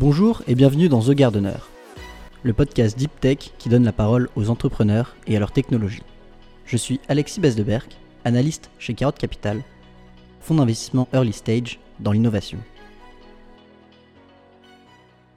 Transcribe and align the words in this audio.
Bonjour 0.00 0.42
et 0.46 0.54
bienvenue 0.54 0.88
dans 0.88 1.02
The 1.02 1.10
Gardener, 1.10 1.58
le 2.42 2.54
podcast 2.54 2.96
Deep 2.96 3.20
Tech 3.20 3.52
qui 3.58 3.68
donne 3.68 3.84
la 3.84 3.92
parole 3.92 4.30
aux 4.34 4.48
entrepreneurs 4.48 5.14
et 5.26 5.36
à 5.36 5.38
leur 5.38 5.52
technologie. 5.52 6.00
Je 6.64 6.78
suis 6.78 7.00
Alexis 7.08 7.38
Besdeberg, 7.38 7.86
analyste 8.24 8.70
chez 8.78 8.94
Carotte 8.94 9.18
Capital, 9.18 9.62
fonds 10.40 10.54
d'investissement 10.54 11.06
early 11.12 11.34
stage 11.34 11.80
dans 11.98 12.12
l'innovation. 12.12 12.56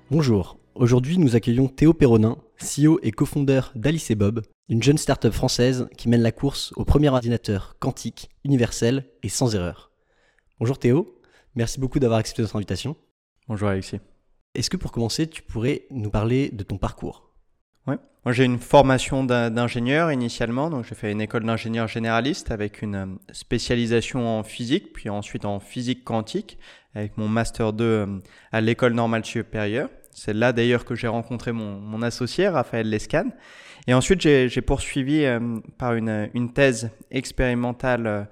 Bonjour, 0.10 0.58
aujourd'hui 0.76 1.18
nous 1.18 1.36
accueillons 1.36 1.68
Théo 1.68 1.94
Perronin, 1.94 2.38
CEO 2.58 3.00
et 3.04 3.12
cofondeur 3.12 3.74
d'Alice 3.76 4.12
et 4.12 4.16
Bob, 4.16 4.44
une 4.70 4.82
jeune 4.82 4.98
start-up 4.98 5.34
française 5.34 5.90
qui 5.98 6.08
mène 6.08 6.22
la 6.22 6.32
course 6.32 6.72
au 6.78 6.86
premier 6.86 7.10
ordinateur 7.10 7.76
quantique, 7.80 8.30
universel 8.46 9.10
et 9.24 9.30
sans 9.30 9.56
erreur. 9.56 9.92
Bonjour 10.62 10.80
Théo, 10.80 11.20
merci 11.54 11.82
beaucoup 11.82 12.00
d'avoir 12.00 12.20
accepté 12.20 12.44
notre 12.44 12.56
invitation. 12.56 12.96
Bonjour 13.50 13.68
Alexis. 13.68 14.00
Est-ce 14.56 14.70
que 14.70 14.78
pour 14.78 14.92
commencer, 14.92 15.28
tu 15.28 15.42
pourrais 15.42 15.84
nous 15.90 16.12
parler 16.12 16.50
de 16.52 16.64
ton 16.64 16.78
parcours? 16.78 17.34
Oui. 17.88 17.96
Moi, 18.24 18.34
j'ai 18.34 18.46
une 18.46 18.60
formation 18.60 19.24
d'ingénieur 19.24 20.12
initialement, 20.12 20.70
donc 20.70 20.86
j'ai 20.86 20.94
fait 20.94 21.12
une 21.12 21.22
école 21.22 21.44
d'ingénieur 21.44 21.88
généraliste 21.88 22.52
avec 22.52 22.84
une 22.84 22.96
euh, 22.96 23.06
spécialisation 23.32 24.40
en 24.40 24.44
physique, 24.44 24.94
puis 24.94 25.10
ensuite 25.10 25.46
en 25.46 25.60
physique 25.60 26.04
quantique, 26.04 26.60
avec 26.94 27.18
mon 27.18 27.28
master 27.28 27.74
2 27.74 27.84
euh, 27.84 28.06
à 28.52 28.62
l'école 28.62 28.94
normale 28.94 29.26
supérieure. 29.26 29.90
C'est 30.12 30.34
là 30.34 30.54
d'ailleurs 30.54 30.86
que 30.86 30.94
j'ai 30.94 31.08
rencontré 31.08 31.52
mon, 31.52 32.02
associé, 32.04 32.48
Raphaël 32.48 32.88
Lescan. 32.88 33.32
Et 33.88 33.96
ensuite, 33.96 34.22
j'ai 34.22 34.62
poursuivi 34.62 35.26
euh, 35.26 35.60
par 35.80 35.96
une, 35.96 36.54
thèse 36.54 36.92
expérimentale 37.10 38.30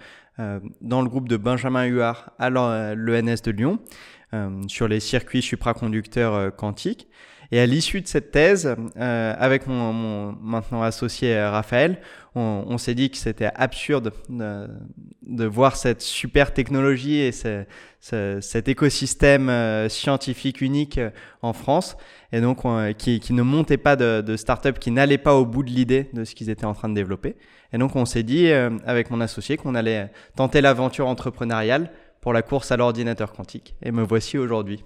dans 0.80 1.02
le 1.02 1.10
groupe 1.10 1.28
de 1.28 1.38
Benjamin 1.38 1.86
Huard 1.86 2.32
à 2.40 2.50
l'ENS 2.50 3.42
de 3.44 3.52
Lyon 3.52 3.80
sur 4.68 4.88
les 4.88 5.00
circuits 5.00 5.42
supraconducteurs 5.42 6.34
euh, 6.34 6.50
quantiques. 6.50 7.08
Et 7.54 7.60
à 7.60 7.66
l'issue 7.66 8.00
de 8.00 8.08
cette 8.08 8.32
thèse, 8.32 8.76
euh, 8.96 9.34
avec 9.38 9.68
mon, 9.68 9.92
mon, 9.92 10.32
maintenant 10.42 10.84
associé 10.84 11.38
Raphaël, 11.44 12.00
on, 12.34 12.64
on 12.66 12.78
s'est 12.78 12.96
dit 12.96 13.10
que 13.10 13.18
c'était 13.18 13.52
absurde 13.56 14.14
de, 14.30 14.68
de, 15.24 15.46
voir 15.46 15.76
cette 15.76 16.02
super 16.02 16.54
technologie 16.54 17.18
et 17.18 17.34
ce, 17.34 17.66
ce, 18.00 18.40
cet 18.40 18.70
écosystème 18.70 19.50
euh, 19.50 19.90
scientifique 19.90 20.62
unique 20.62 20.98
en 21.42 21.52
France, 21.52 21.98
et 22.32 22.40
donc 22.40 22.64
on, 22.64 22.94
qui, 22.98 23.20
qui, 23.20 23.34
ne 23.34 23.42
montait 23.42 23.76
pas 23.76 23.98
de, 23.98 24.22
de 24.22 24.38
start-up, 24.38 24.80
qui 24.80 24.92
n'allait 24.92 25.18
pas 25.18 25.36
au 25.36 25.46
bout 25.46 25.64
de 25.64 25.72
l'idée 25.72 26.10
de 26.14 26.24
ce 26.24 26.36
qu'ils 26.36 26.50
étaient 26.50 26.64
en 26.64 26.74
train 26.74 26.88
de 26.88 26.96
développer. 26.96 27.36
Et 27.74 27.78
donc 27.78 27.98
on 27.98 28.06
s'est 28.06 28.24
dit, 28.24 28.48
euh, 28.48 28.70
avec 28.86 29.10
mon 29.10 29.20
associé, 29.20 29.58
qu'on 29.58 29.76
allait 29.76 30.10
tenter 30.38 30.62
l'aventure 30.62 31.08
entrepreneuriale 31.08 31.92
pour 32.22 32.34
la 32.34 32.42
course 32.42 32.72
à 32.72 32.78
l'ordinateur 32.78 33.34
quantique. 33.34 33.76
Et 33.82 33.92
me 33.92 34.04
voici 34.04 34.38
aujourd'hui. 34.38 34.84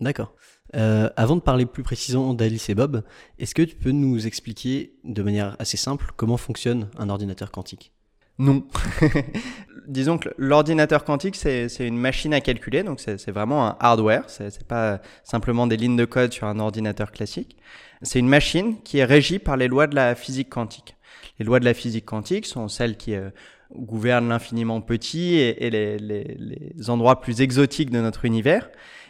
D'accord. 0.00 0.34
Euh, 0.74 1.10
avant 1.16 1.36
de 1.36 1.40
parler 1.40 1.66
plus 1.66 1.82
précisément 1.82 2.34
d'Alice 2.34 2.68
et 2.70 2.74
Bob, 2.74 3.04
est-ce 3.38 3.54
que 3.54 3.62
tu 3.62 3.76
peux 3.76 3.92
nous 3.92 4.26
expliquer 4.26 4.94
de 5.04 5.22
manière 5.22 5.54
assez 5.58 5.76
simple 5.76 6.12
comment 6.16 6.36
fonctionne 6.36 6.88
un 6.98 7.08
ordinateur 7.08 7.50
quantique? 7.52 7.92
Non. 8.38 8.64
Disons 9.86 10.18
que 10.18 10.30
l'ordinateur 10.38 11.04
quantique, 11.04 11.36
c'est 11.36 11.68
une 11.80 11.98
machine 11.98 12.32
à 12.32 12.40
calculer, 12.40 12.82
donc 12.82 13.00
c'est 13.00 13.30
vraiment 13.30 13.66
un 13.66 13.76
hardware, 13.78 14.24
c'est 14.28 14.66
pas 14.66 15.00
simplement 15.22 15.66
des 15.66 15.76
lignes 15.76 15.96
de 15.96 16.04
code 16.04 16.32
sur 16.32 16.46
un 16.46 16.58
ordinateur 16.58 17.12
classique. 17.12 17.56
C'est 18.00 18.18
une 18.18 18.28
machine 18.28 18.80
qui 18.82 18.98
est 18.98 19.04
régie 19.04 19.38
par 19.38 19.56
les 19.56 19.68
lois 19.68 19.86
de 19.86 19.94
la 19.94 20.14
physique 20.14 20.50
quantique. 20.50 20.96
Les 21.38 21.44
lois 21.44 21.60
de 21.60 21.64
la 21.64 21.74
physique 21.74 22.06
quantique 22.06 22.46
sont 22.46 22.68
celles 22.68 22.96
qui 22.96 23.14
euh, 23.14 23.30
gouvernent 23.76 24.28
l'infiniment 24.28 24.80
petit 24.80 25.34
et, 25.36 25.70
les, 25.70 26.90
endroits 26.90 27.20
plus 27.20 27.40
exotiques 27.40 27.90
de 27.90 28.00
notre 28.00 28.24
univers 28.24 28.68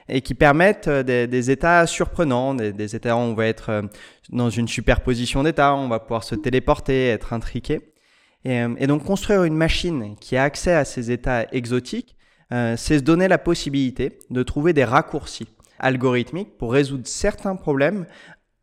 et 0.08 0.20
qui 0.20 0.34
permettent 0.34 0.88
euh, 0.88 1.02
des, 1.02 1.50
états 1.50 1.86
surprenants, 1.86 2.54
des, 2.54 2.96
états 2.96 3.16
où 3.16 3.20
on 3.20 3.34
va 3.34 3.46
être 3.46 3.70
euh, 3.70 3.82
dans 4.30 4.50
une 4.50 4.68
superposition 4.68 5.42
d'états, 5.42 5.74
on 5.74 5.88
va 5.88 6.00
pouvoir 6.00 6.24
se 6.24 6.34
téléporter, 6.34 7.08
être 7.08 7.32
intriqué. 7.32 7.80
Et, 8.44 8.60
euh, 8.60 8.86
donc 8.86 9.04
construire 9.04 9.44
une 9.44 9.54
machine 9.54 10.16
qui 10.20 10.36
a 10.36 10.42
accès 10.42 10.74
à 10.74 10.84
ces 10.84 11.10
états 11.10 11.46
exotiques, 11.52 12.16
c'est 12.50 12.98
se 12.98 13.02
donner 13.02 13.28
la 13.28 13.38
possibilité 13.38 14.18
de 14.28 14.42
trouver 14.42 14.74
des 14.74 14.84
raccourcis 14.84 15.48
algorithmiques 15.78 16.58
pour 16.58 16.74
résoudre 16.74 17.06
certains 17.06 17.56
problèmes 17.56 18.04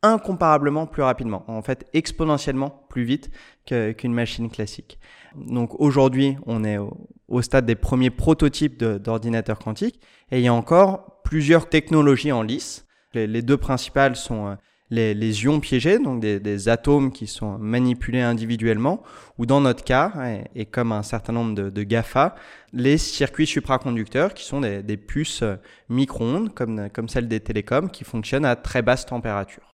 incomparablement 0.01 0.87
plus 0.87 1.03
rapidement, 1.03 1.43
en 1.47 1.61
fait 1.61 1.85
exponentiellement 1.93 2.85
plus 2.89 3.03
vite 3.03 3.31
qu'une 3.65 4.13
machine 4.13 4.49
classique. 4.49 4.99
Donc 5.35 5.79
aujourd'hui, 5.79 6.37
on 6.45 6.63
est 6.63 6.77
au, 6.77 7.41
stade 7.41 7.65
des 7.65 7.75
premiers 7.75 8.09
prototypes 8.09 8.81
d'ordinateurs 8.83 9.59
quantiques 9.59 9.99
et 10.31 10.39
il 10.39 10.43
y 10.43 10.47
a 10.47 10.53
encore 10.53 11.21
plusieurs 11.23 11.69
technologies 11.69 12.31
en 12.31 12.41
lice. 12.41 12.85
Les, 13.13 13.41
deux 13.41 13.57
principales 13.57 14.15
sont 14.15 14.47
euh, 14.47 14.55
les, 14.91 15.43
ions 15.43 15.59
piégés, 15.59 15.99
donc 15.99 16.21
des, 16.21 16.69
atomes 16.69 17.11
qui 17.11 17.27
sont 17.27 17.57
manipulés 17.57 18.21
individuellement, 18.21 19.01
ou 19.37 19.45
dans 19.45 19.61
notre 19.61 19.83
cas, 19.83 20.11
et, 20.55 20.65
comme 20.65 20.91
un 20.91 21.03
certain 21.03 21.33
nombre 21.33 21.69
de, 21.69 21.83
GAFA, 21.83 22.35
les 22.71 22.97
circuits 22.97 23.47
supraconducteurs 23.47 24.33
qui 24.33 24.45
sont 24.45 24.61
des, 24.61 24.83
des 24.83 24.97
puces 24.97 25.41
euh, 25.41 25.55
micro-ondes, 25.89 26.53
comme, 26.53 26.89
comme 26.91 27.09
celles 27.09 27.27
des 27.27 27.39
télécoms, 27.39 27.89
qui 27.89 28.03
fonctionnent 28.03 28.45
à 28.45 28.55
très 28.55 28.83
basse 28.83 29.05
température. 29.05 29.69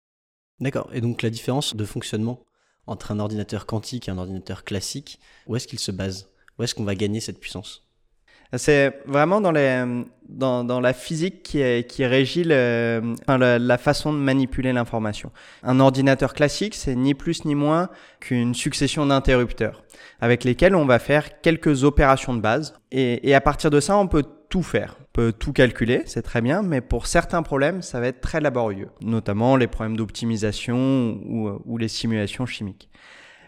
D'accord. 0.60 0.90
Et 0.92 1.00
donc 1.00 1.22
la 1.22 1.30
différence 1.30 1.74
de 1.74 1.84
fonctionnement 1.84 2.40
entre 2.86 3.12
un 3.12 3.20
ordinateur 3.20 3.66
quantique 3.66 4.08
et 4.08 4.10
un 4.10 4.18
ordinateur 4.18 4.64
classique, 4.64 5.20
où 5.46 5.56
est-ce 5.56 5.66
qu'il 5.66 5.78
se 5.78 5.92
base? 5.92 6.28
Où 6.58 6.62
est-ce 6.62 6.74
qu'on 6.74 6.84
va 6.84 6.94
gagner 6.94 7.20
cette 7.20 7.40
puissance? 7.40 7.86
C'est 8.56 9.00
vraiment 9.06 9.40
dans, 9.40 9.52
les, 9.52 9.84
dans, 10.28 10.80
la 10.80 10.92
physique 10.92 11.44
qui, 11.44 11.60
est, 11.60 11.86
régit 12.00 12.42
la, 12.42 13.78
façon 13.78 14.12
de 14.12 14.18
manipuler 14.18 14.72
l'information. 14.72 15.30
Un 15.62 15.78
ordinateur 15.78 16.34
classique, 16.34 16.74
c'est 16.74 16.96
ni 16.96 17.14
plus 17.14 17.44
ni 17.44 17.54
moins 17.54 17.90
qu'une 18.18 18.54
succession 18.54 19.06
d'interrupteurs 19.06 19.84
avec 20.20 20.42
lesquels 20.42 20.74
on 20.74 20.84
va 20.84 20.98
faire 20.98 21.40
quelques 21.40 21.84
opérations 21.84 22.34
de 22.34 22.40
base. 22.40 22.74
Et, 22.90 23.34
à 23.34 23.40
partir 23.40 23.70
de 23.70 23.78
ça, 23.78 23.96
on 23.96 24.08
peut 24.08 24.24
tout 24.50 24.62
faire. 24.62 24.96
Peut 25.12 25.32
tout 25.32 25.52
calculer, 25.52 26.02
c'est 26.04 26.22
très 26.22 26.42
bien, 26.42 26.62
mais 26.62 26.80
pour 26.80 27.06
certains 27.06 27.42
problèmes, 27.42 27.80
ça 27.80 28.00
va 28.00 28.08
être 28.08 28.20
très 28.20 28.40
laborieux, 28.40 28.90
notamment 29.00 29.56
les 29.56 29.66
problèmes 29.66 29.96
d'optimisation 29.96 31.18
ou, 31.64 31.78
les 31.78 31.88
simulations 31.88 32.44
chimiques. 32.44 32.90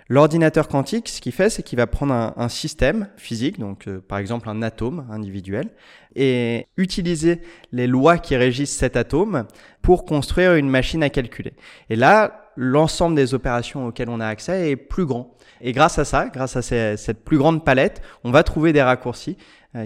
L'ordinateur 0.09 0.69
quantique, 0.69 1.09
ce 1.09 1.21
qu'il 1.21 1.33
fait, 1.33 1.51
c'est 1.51 1.63
qu'il 1.63 1.79
va 1.79 1.87
prendre 1.87 2.13
un, 2.37 2.49
système 2.49 3.09
physique, 3.17 3.59
donc 3.59 3.87
euh, 3.87 4.01
par 4.01 4.19
exemple 4.19 4.49
un 4.49 4.61
atome 4.61 5.07
individuel, 5.11 5.71
et 6.15 6.67
utiliser 6.77 7.41
les 7.73 7.87
lois 7.87 8.19
qui 8.19 8.37
régissent 8.37 8.77
cet 8.77 8.97
atome 8.97 9.47
pour 9.81 10.05
construire 10.05 10.55
une 10.55 10.69
machine 10.69 11.03
à 11.03 11.09
calculer. 11.09 11.55
Et 11.89 11.97
là, 11.97 12.51
l'ensemble 12.57 13.17
des 13.17 13.35
opérations 13.35 13.87
auxquelles 13.87 14.11
on 14.11 14.21
a 14.21 14.27
accès 14.27 14.71
est 14.71 14.77
plus 14.77 15.07
grand. 15.07 15.35
Et 15.61 15.73
grâce 15.73 15.99
à 15.99 16.05
ça, 16.05 16.29
grâce 16.29 16.57
à 16.57 16.63
cette 16.97 17.25
plus 17.25 17.39
grande 17.39 17.65
palette, 17.65 18.03
on 18.25 18.31
va 18.31 18.43
trouver 18.43 18.73
des 18.73 18.83
raccourcis 18.83 19.37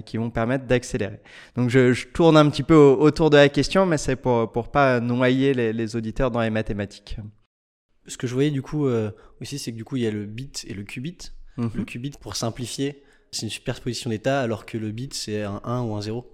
qui 0.05 0.17
vont 0.17 0.31
permettre 0.31 0.67
d'accélérer. 0.67 1.21
Donc 1.57 1.71
je, 1.71 1.93
je, 1.93 2.09
tourne 2.09 2.37
un 2.37 2.51
petit 2.51 2.65
peu 2.65 2.75
autour 2.75 3.31
de 3.31 3.37
la 3.37 3.49
question, 3.49 3.87
mais 3.87 3.99
c'est 3.99 4.17
pour 4.17 4.51
pour 4.51 4.71
pas 4.71 5.01
noyer 5.01 5.55
les, 5.55 5.73
les 5.73 5.97
auditeurs 5.97 6.31
dans 6.31 6.41
les 6.41 6.51
mathématiques 6.51 7.19
ce 8.07 8.17
que 8.17 8.27
je 8.27 8.35
voyais 8.35 8.51
du 8.51 8.63
coup 8.63 8.87
euh, 8.87 9.11
aussi, 9.41 9.59
c'est 9.59 9.73
que 9.73 9.77
du 9.77 9.85
coup, 9.85 9.97
il 9.97 10.03
y 10.03 10.07
a 10.07 10.11
le 10.11 10.27
bit 10.27 10.65
et 10.69 10.75
le 10.75 10.85
qubit. 10.85 11.19
-hmm. 11.59 11.71
Le 11.75 11.85
qubit, 11.85 12.13
pour 12.21 12.37
simplifier, 12.37 13.03
c'est 13.31 13.43
une 13.43 13.51
superposition 13.51 14.11
d'états, 14.11 14.41
alors 14.41 14.67
que 14.67 14.79
le 14.79 14.91
bit, 14.91 15.15
c'est 15.15 15.43
un 15.43 15.61
1 15.65 15.83
ou 15.83 15.95
un 15.95 16.03
0. 16.03 16.31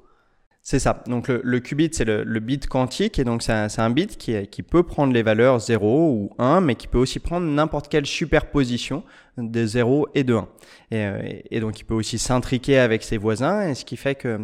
C'est 0.64 0.78
ça. 0.78 1.02
Donc 1.08 1.26
le, 1.26 1.40
le 1.42 1.58
qubit, 1.58 1.90
c'est 1.92 2.04
le, 2.04 2.22
le, 2.22 2.38
bit 2.38 2.68
quantique, 2.68 3.18
et 3.18 3.24
donc 3.24 3.42
c'est 3.42 3.52
un, 3.52 3.66
un, 3.78 3.90
bit 3.90 4.16
qui, 4.16 4.46
qui 4.46 4.62
peut 4.62 4.84
prendre 4.84 5.12
les 5.12 5.24
valeurs 5.24 5.58
0 5.58 6.10
ou 6.12 6.30
1, 6.38 6.60
mais 6.60 6.76
qui 6.76 6.86
peut 6.86 6.98
aussi 6.98 7.18
prendre 7.18 7.48
n'importe 7.48 7.88
quelle 7.88 8.06
superposition 8.06 9.02
de 9.38 9.66
0 9.66 10.06
et 10.14 10.22
de 10.22 10.34
1. 10.34 10.48
Et, 10.92 11.44
et 11.50 11.58
donc 11.58 11.80
il 11.80 11.84
peut 11.84 11.94
aussi 11.94 12.16
s'intriquer 12.16 12.78
avec 12.78 13.02
ses 13.02 13.18
voisins, 13.18 13.68
et 13.68 13.74
ce 13.74 13.84
qui 13.84 13.96
fait 13.96 14.14
que 14.14 14.38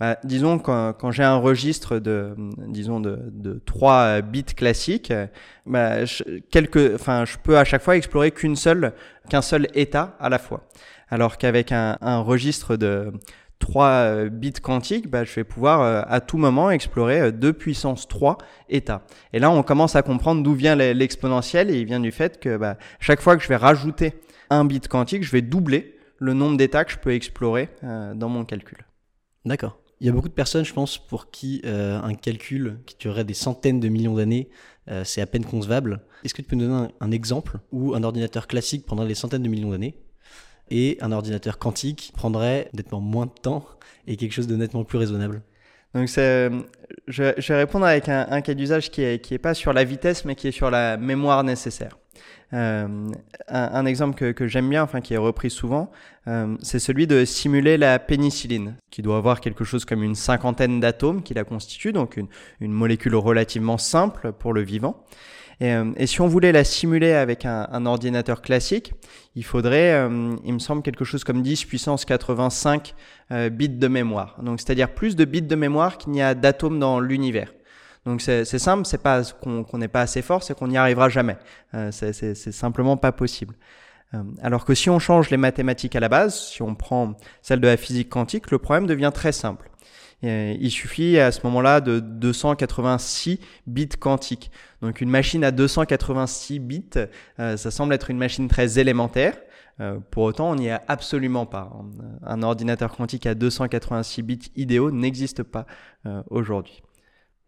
bah, 0.00 0.16
disons 0.24 0.58
quand, 0.58 0.94
quand 0.94 1.10
j'ai 1.10 1.24
un 1.24 1.36
registre 1.36 1.98
de 1.98 2.34
disons 2.68 3.00
de, 3.00 3.18
de 3.30 3.60
3 3.66 4.22
bits 4.22 4.44
classiques, 4.44 5.12
bah, 5.66 6.04
je, 6.06 6.22
quelques, 6.50 6.94
enfin, 6.94 7.24
je 7.26 7.36
peux 7.36 7.58
à 7.58 7.64
chaque 7.64 7.82
fois 7.82 7.96
explorer 7.96 8.30
qu'une 8.30 8.56
seule, 8.56 8.94
qu'un 9.28 9.42
seul 9.42 9.66
état 9.74 10.16
à 10.18 10.28
la 10.28 10.38
fois. 10.38 10.66
Alors 11.10 11.36
qu'avec 11.36 11.72
un, 11.72 11.98
un, 12.00 12.20
registre 12.20 12.76
de 12.76 13.12
3 13.58 14.26
bits 14.30 14.52
quantiques, 14.52 15.10
bah, 15.10 15.24
je 15.24 15.34
vais 15.34 15.44
pouvoir 15.44 16.06
à 16.08 16.20
tout 16.20 16.38
moment 16.38 16.70
explorer 16.70 17.32
2 17.32 17.52
puissance 17.52 18.08
3 18.08 18.38
états. 18.68 19.02
Et 19.32 19.38
là, 19.38 19.50
on 19.50 19.62
commence 19.62 19.96
à 19.96 20.02
comprendre 20.02 20.42
d'où 20.42 20.54
vient 20.54 20.76
l'exponentiel 20.76 21.70
et 21.70 21.80
il 21.80 21.86
vient 21.86 22.00
du 22.00 22.12
fait 22.12 22.40
que 22.40 22.56
bah, 22.56 22.76
chaque 23.00 23.20
fois 23.20 23.36
que 23.36 23.42
je 23.42 23.48
vais 23.48 23.56
rajouter 23.56 24.14
un 24.50 24.64
bit 24.64 24.88
quantique, 24.88 25.22
je 25.22 25.32
vais 25.32 25.42
doubler 25.42 25.98
le 26.18 26.34
nombre 26.34 26.56
d'états 26.56 26.84
que 26.84 26.92
je 26.92 26.98
peux 26.98 27.12
explorer 27.12 27.68
euh, 27.84 28.14
dans 28.14 28.28
mon 28.28 28.44
calcul. 28.44 28.78
D'accord. 29.44 29.78
Il 30.00 30.06
y 30.06 30.10
a 30.10 30.12
beaucoup 30.12 30.28
de 30.28 30.34
personnes, 30.34 30.64
je 30.64 30.72
pense, 30.72 30.98
pour 30.98 31.30
qui 31.30 31.60
euh, 31.64 32.00
un 32.00 32.14
calcul 32.14 32.78
qui 32.86 32.96
durerait 32.98 33.24
des 33.24 33.34
centaines 33.34 33.80
de 33.80 33.88
millions 33.88 34.14
d'années, 34.14 34.48
euh, 34.88 35.02
c'est 35.04 35.20
à 35.20 35.26
peine 35.26 35.44
concevable. 35.44 36.04
Est-ce 36.24 36.34
que 36.34 36.42
tu 36.42 36.48
peux 36.48 36.56
nous 36.56 36.66
donner 36.68 36.88
un, 37.00 37.06
un, 37.06 37.10
exemple 37.10 37.58
où 37.72 37.94
un 37.94 38.02
ordinateur 38.04 38.46
classique 38.46 38.86
prendrait 38.86 39.08
des 39.08 39.14
centaines 39.14 39.42
de 39.42 39.48
millions 39.48 39.70
d'années? 39.70 39.98
Et 40.70 40.98
un 41.00 41.12
ordinateur 41.12 41.58
quantique 41.58 42.12
prendrait 42.14 42.70
nettement 42.74 43.00
moins 43.00 43.26
de 43.26 43.32
temps 43.32 43.64
et 44.06 44.16
quelque 44.16 44.32
chose 44.32 44.46
de 44.46 44.56
nettement 44.56 44.84
plus 44.84 44.98
raisonnable 44.98 45.42
Donc 45.94 46.08
je, 46.08 46.62
vais 47.08 47.56
répondre 47.56 47.86
avec 47.86 48.08
un, 48.08 48.40
cas 48.40 48.54
d'usage 48.54 48.90
qui 48.90 49.02
est, 49.02 49.22
qui 49.22 49.34
est 49.34 49.38
pas 49.38 49.54
sur 49.54 49.72
la 49.72 49.84
vitesse, 49.84 50.24
mais 50.24 50.34
qui 50.34 50.48
est 50.48 50.52
sur 50.52 50.70
la 50.70 50.96
mémoire 50.96 51.44
nécessaire. 51.44 51.96
Euh, 52.54 53.10
un, 53.48 53.84
exemple 53.84 54.16
que, 54.16 54.32
que 54.32 54.46
j'aime 54.46 54.70
bien, 54.70 54.82
enfin 54.82 55.02
qui 55.02 55.12
est 55.12 55.18
repris 55.18 55.50
souvent, 55.50 55.90
euh, 56.26 56.56
c'est 56.62 56.78
celui 56.78 57.06
de 57.06 57.24
simuler 57.26 57.76
la 57.76 57.98
pénicilline, 57.98 58.76
qui 58.90 59.02
doit 59.02 59.18
avoir 59.18 59.40
quelque 59.40 59.64
chose 59.64 59.84
comme 59.84 60.02
une 60.02 60.14
cinquantaine 60.14 60.80
d'atomes 60.80 61.22
qui 61.22 61.34
la 61.34 61.44
constituent, 61.44 61.92
donc 61.92 62.16
une, 62.16 62.28
une, 62.60 62.72
molécule 62.72 63.14
relativement 63.16 63.76
simple 63.76 64.32
pour 64.32 64.54
le 64.54 64.62
vivant. 64.62 65.04
Et, 65.60 65.72
euh, 65.72 65.92
et, 65.96 66.06
si 66.06 66.20
on 66.20 66.28
voulait 66.28 66.52
la 66.52 66.64
simuler 66.64 67.12
avec 67.12 67.44
un, 67.44 67.68
un 67.72 67.84
ordinateur 67.86 68.42
classique, 68.42 68.92
il 69.34 69.44
faudrait, 69.44 69.92
euh, 69.92 70.36
il 70.44 70.54
me 70.54 70.58
semble, 70.58 70.82
quelque 70.82 71.04
chose 71.04 71.24
comme 71.24 71.42
10 71.42 71.64
puissance 71.64 72.04
85 72.04 72.94
euh, 73.32 73.50
bits 73.50 73.68
de 73.68 73.88
mémoire. 73.88 74.36
Donc, 74.42 74.60
c'est-à-dire 74.60 74.94
plus 74.94 75.16
de 75.16 75.24
bits 75.24 75.42
de 75.42 75.56
mémoire 75.56 75.98
qu'il 75.98 76.12
n'y 76.12 76.22
a 76.22 76.34
d'atomes 76.34 76.78
dans 76.78 77.00
l'univers. 77.00 77.52
Donc 78.08 78.22
c'est 78.22 78.44
simple, 78.44 78.86
c'est 78.86 79.02
pas 79.02 79.22
qu'on 79.42 79.78
n'est 79.78 79.88
pas 79.88 80.00
assez 80.00 80.22
fort, 80.22 80.42
c'est 80.42 80.56
qu'on 80.56 80.68
n'y 80.68 80.78
arrivera 80.78 81.10
jamais. 81.10 81.36
Euh, 81.74 81.90
c'est 81.92 82.34
simplement 82.52 82.96
pas 82.96 83.12
possible. 83.12 83.54
Euh, 84.14 84.22
alors 84.42 84.64
que 84.64 84.74
si 84.74 84.88
on 84.88 84.98
change 84.98 85.28
les 85.28 85.36
mathématiques 85.36 85.94
à 85.94 86.00
la 86.00 86.08
base, 86.08 86.40
si 86.40 86.62
on 86.62 86.74
prend 86.74 87.16
celle 87.42 87.60
de 87.60 87.66
la 87.66 87.76
physique 87.76 88.08
quantique, 88.08 88.50
le 88.50 88.58
problème 88.58 88.86
devient 88.86 89.10
très 89.12 89.32
simple. 89.32 89.70
Euh, 90.24 90.56
il 90.58 90.70
suffit 90.70 91.18
à 91.18 91.30
ce 91.30 91.40
moment-là 91.44 91.80
de 91.80 92.00
286 92.00 93.40
bits 93.66 93.88
quantiques. 93.88 94.50
Donc 94.82 95.00
une 95.00 95.10
machine 95.10 95.44
à 95.44 95.50
286 95.50 96.58
bits, 96.58 96.84
euh, 97.38 97.56
ça 97.56 97.70
semble 97.70 97.94
être 97.94 98.10
une 98.10 98.18
machine 98.18 98.48
très 98.48 98.78
élémentaire. 98.78 99.38
Euh, 99.80 99.98
pour 100.10 100.24
autant, 100.24 100.50
on 100.50 100.56
n'y 100.56 100.66
est 100.66 100.78
absolument 100.88 101.46
pas. 101.46 101.72
Un 102.24 102.42
ordinateur 102.42 102.96
quantique 102.96 103.26
à 103.26 103.34
286 103.34 104.22
bits 104.22 104.52
idéaux 104.56 104.90
n'existe 104.90 105.42
pas 105.42 105.66
aujourd'hui. 106.30 106.82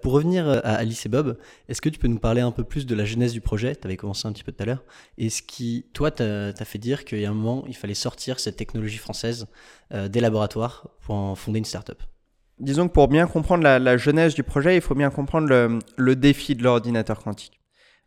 Pour 0.01 0.13
revenir 0.13 0.49
à 0.49 0.77
Alice 0.77 1.05
et 1.05 1.09
Bob, 1.11 1.37
est-ce 1.69 1.83
que 1.83 1.91
tu 1.91 1.99
peux 1.99 2.09
nous 2.09 2.19
parler 2.19 2.41
un 2.41 2.53
peu 2.53 2.65
plus 2.65 2.87
de 2.87 2.95
la 2.95 3.05
genèse 3.05 3.33
du 3.33 3.43
projet? 3.43 3.77
Tu 3.77 3.87
avais 3.87 3.97
commencé 3.97 4.27
un 4.27 4.33
petit 4.33 4.45
peu 4.45 4.53
tout 4.53 4.63
à 4.63 4.67
l'heure. 4.67 4.85
Et 5.19 5.29
ce 5.29 5.43
qui, 5.43 5.87
toi, 5.93 6.11
t'a 6.11 6.55
fait 6.65 6.79
dire 6.79 7.05
qu'il 7.05 7.21
y 7.21 7.27
a 7.27 7.31
un 7.31 7.35
moment, 7.35 7.65
il 7.67 7.77
fallait 7.77 7.95
sortir 7.95 8.39
cette 8.39 8.57
technologie 8.57 8.99
française 8.99 9.47
des 9.91 10.21
laboratoires 10.21 10.89
pour 11.01 11.17
en 11.17 11.35
fonder 11.35 11.59
une 11.59 11.65
start-up? 11.65 12.01
Disons 12.61 12.89
que 12.89 12.93
pour 12.93 13.09
bien 13.09 13.27
comprendre 13.27 13.65
la, 13.65 13.79
la, 13.79 13.97
genèse 13.97 14.35
du 14.35 14.43
projet, 14.43 14.77
il 14.77 14.83
faut 14.83 14.95
bien 14.95 15.11
comprendre 15.11 15.49
le, 15.49 15.79
le 15.97 16.17
défi 16.17 16.55
de 16.55 16.63
l'ordinateur 16.63 17.23
quantique. 17.23 17.61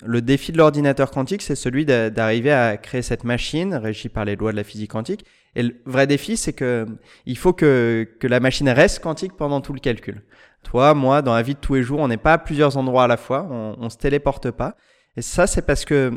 Le 0.06 0.22
défi 0.22 0.52
de 0.52 0.58
l'ordinateur 0.58 1.12
quantique, 1.12 1.42
c'est 1.42 1.56
celui 1.56 1.86
d'arriver 1.86 2.52
à 2.52 2.78
créer 2.78 3.02
cette 3.02 3.24
machine 3.24 3.74
régie 3.74 4.10
par 4.10 4.26
les 4.26 4.36
lois 4.36 4.52
de 4.52 4.58
la 4.58 4.64
physique 4.64 4.92
quantique. 4.92 5.26
Et 5.56 5.64
le 5.64 5.76
vrai 5.86 6.08
défi, 6.08 6.36
c'est 6.36 6.54
que 6.54 6.86
il 7.26 7.38
faut 7.38 7.54
que, 7.54 8.08
que 8.20 8.28
la 8.28 8.40
machine 8.40 8.70
reste 8.70 9.02
quantique 9.02 9.34
pendant 9.34 9.62
tout 9.62 9.74
le 9.74 9.80
calcul. 9.80 10.22
Toi, 10.64 10.94
moi, 10.94 11.22
dans 11.22 11.34
la 11.34 11.42
vie 11.42 11.54
de 11.54 11.60
tous 11.60 11.76
les 11.76 11.84
jours, 11.84 12.00
on 12.00 12.08
n'est 12.08 12.18
pas 12.18 12.34
à 12.34 12.38
plusieurs 12.38 12.78
endroits 12.78 13.06
à 13.06 13.08
la 13.08 13.18
fois, 13.18 13.48
on, 13.50 13.76
on 13.80 13.90
se 13.90 13.98
téléporte 13.98 14.52
pas. 14.52 14.76
Et 15.16 15.22
ça, 15.22 15.48
c'est 15.48 15.62
parce 15.62 15.86
que 15.86 16.12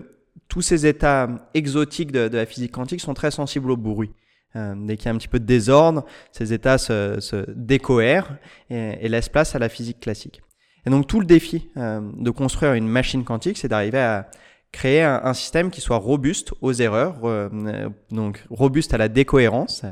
tous 0.49 0.63
ces 0.63 0.87
états 0.87 1.29
exotiques 1.55 2.13
de, 2.13 2.29
de, 2.29 2.37
la 2.37 2.47
physique 2.47 2.73
quantique 2.73 3.01
sont 3.01 3.15
très 3.15 3.31
sensibles 3.31 3.71
au 3.71 3.77
bruit. 3.77 4.13
Euh, 4.57 4.75
dès 4.77 4.97
qu'il 4.97 5.07
y 5.07 5.09
a 5.09 5.13
un 5.13 5.19
petit 5.19 5.29
peu 5.29 5.39
de 5.39 5.45
désordre, 5.45 6.05
ces 6.33 6.53
états 6.53 6.79
se, 6.79 7.19
se 7.21 7.45
décohèrent 7.51 8.39
et, 8.71 8.99
et, 9.01 9.09
laissent 9.09 9.29
place 9.29 9.55
à 9.55 9.59
la 9.59 9.69
physique 9.69 10.01
classique. 10.01 10.43
Et 10.87 10.91
donc 10.91 11.07
tout 11.07 11.21
le 11.21 11.27
défi 11.27 11.69
euh, 11.77 12.01
de 12.17 12.31
construire 12.31 12.75
une 12.75 12.89
machine 12.89 13.25
quantique, 13.25 13.59
c'est 13.59 13.69
d'arriver 13.69 13.99
à 13.99 14.31
créer 14.73 15.03
un, 15.03 15.21
un, 15.25 15.35
système 15.35 15.71
qui 15.71 15.81
soit 15.81 15.97
robuste 15.97 16.53
aux 16.61 16.73
erreurs, 16.73 17.17
euh, 17.25 17.89
donc 18.11 18.45
robuste 18.51 18.95
à 18.95 18.99
la 18.99 19.09
décohérence. 19.09 19.85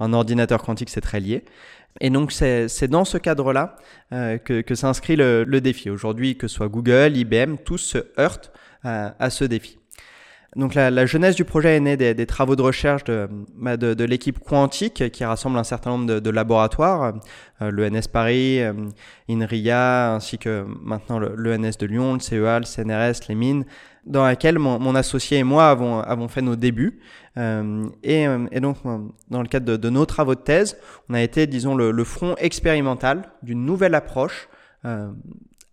Un 0.00 0.12
ordinateur 0.12 0.62
quantique, 0.62 0.90
c'est 0.90 1.00
très 1.00 1.20
lié. 1.20 1.44
Et 2.00 2.10
donc 2.10 2.32
c'est 2.32 2.88
dans 2.88 3.04
ce 3.04 3.18
cadre-là 3.18 3.76
euh, 4.12 4.38
que, 4.38 4.60
que 4.60 4.74
s'inscrit 4.74 5.16
le, 5.16 5.44
le, 5.44 5.60
défi. 5.60 5.90
Aujourd'hui, 5.90 6.36
que 6.36 6.48
ce 6.48 6.56
soit 6.56 6.68
Google, 6.68 7.16
IBM, 7.16 7.56
tous 7.64 7.78
se 7.78 7.98
heurtent 8.18 8.52
à 8.82 9.28
ce 9.28 9.44
défi. 9.44 9.79
Donc 10.56 10.74
la, 10.74 10.90
la, 10.90 11.06
jeunesse 11.06 11.36
du 11.36 11.44
projet 11.44 11.76
est 11.76 11.80
née 11.80 11.96
des, 11.96 12.12
des 12.12 12.26
travaux 12.26 12.56
de 12.56 12.62
recherche 12.62 13.04
de, 13.04 13.28
bah, 13.56 13.76
de, 13.76 13.94
de 13.94 14.04
l'équipe 14.04 14.40
quantique 14.40 15.10
qui 15.10 15.24
rassemble 15.24 15.56
un 15.58 15.64
certain 15.64 15.90
nombre 15.90 16.06
de, 16.06 16.18
de 16.18 16.30
laboratoires, 16.30 17.14
euh, 17.62 17.70
l'ENS 17.70 18.08
Paris, 18.12 18.60
euh, 18.60 18.72
INRIA, 19.28 20.14
ainsi 20.14 20.38
que 20.38 20.64
maintenant 20.82 21.20
l'ENS 21.20 21.78
de 21.78 21.86
Lyon, 21.86 22.14
le 22.14 22.20
CEA, 22.20 22.58
le 22.58 22.64
CNRS, 22.64 23.28
les 23.28 23.36
mines, 23.36 23.64
dans 24.04 24.24
laquelle 24.24 24.58
mon, 24.58 24.78
mon 24.78 24.94
associé 24.94 25.38
et 25.38 25.44
moi 25.44 25.68
avons, 25.68 26.00
avons 26.00 26.28
fait 26.28 26.42
nos 26.42 26.56
débuts. 26.56 27.00
Euh, 27.36 27.88
et, 28.02 28.26
euh, 28.26 28.46
et, 28.50 28.60
donc 28.60 28.78
dans 29.28 29.42
le 29.42 29.48
cadre 29.48 29.66
de, 29.66 29.76
de, 29.76 29.90
nos 29.90 30.04
travaux 30.04 30.34
de 30.34 30.40
thèse, 30.40 30.76
on 31.08 31.14
a 31.14 31.22
été, 31.22 31.46
disons, 31.46 31.74
le, 31.74 31.90
le 31.90 32.04
front 32.04 32.34
expérimental 32.36 33.30
d'une 33.42 33.64
nouvelle 33.64 33.94
approche 33.94 34.48
euh, 34.84 35.10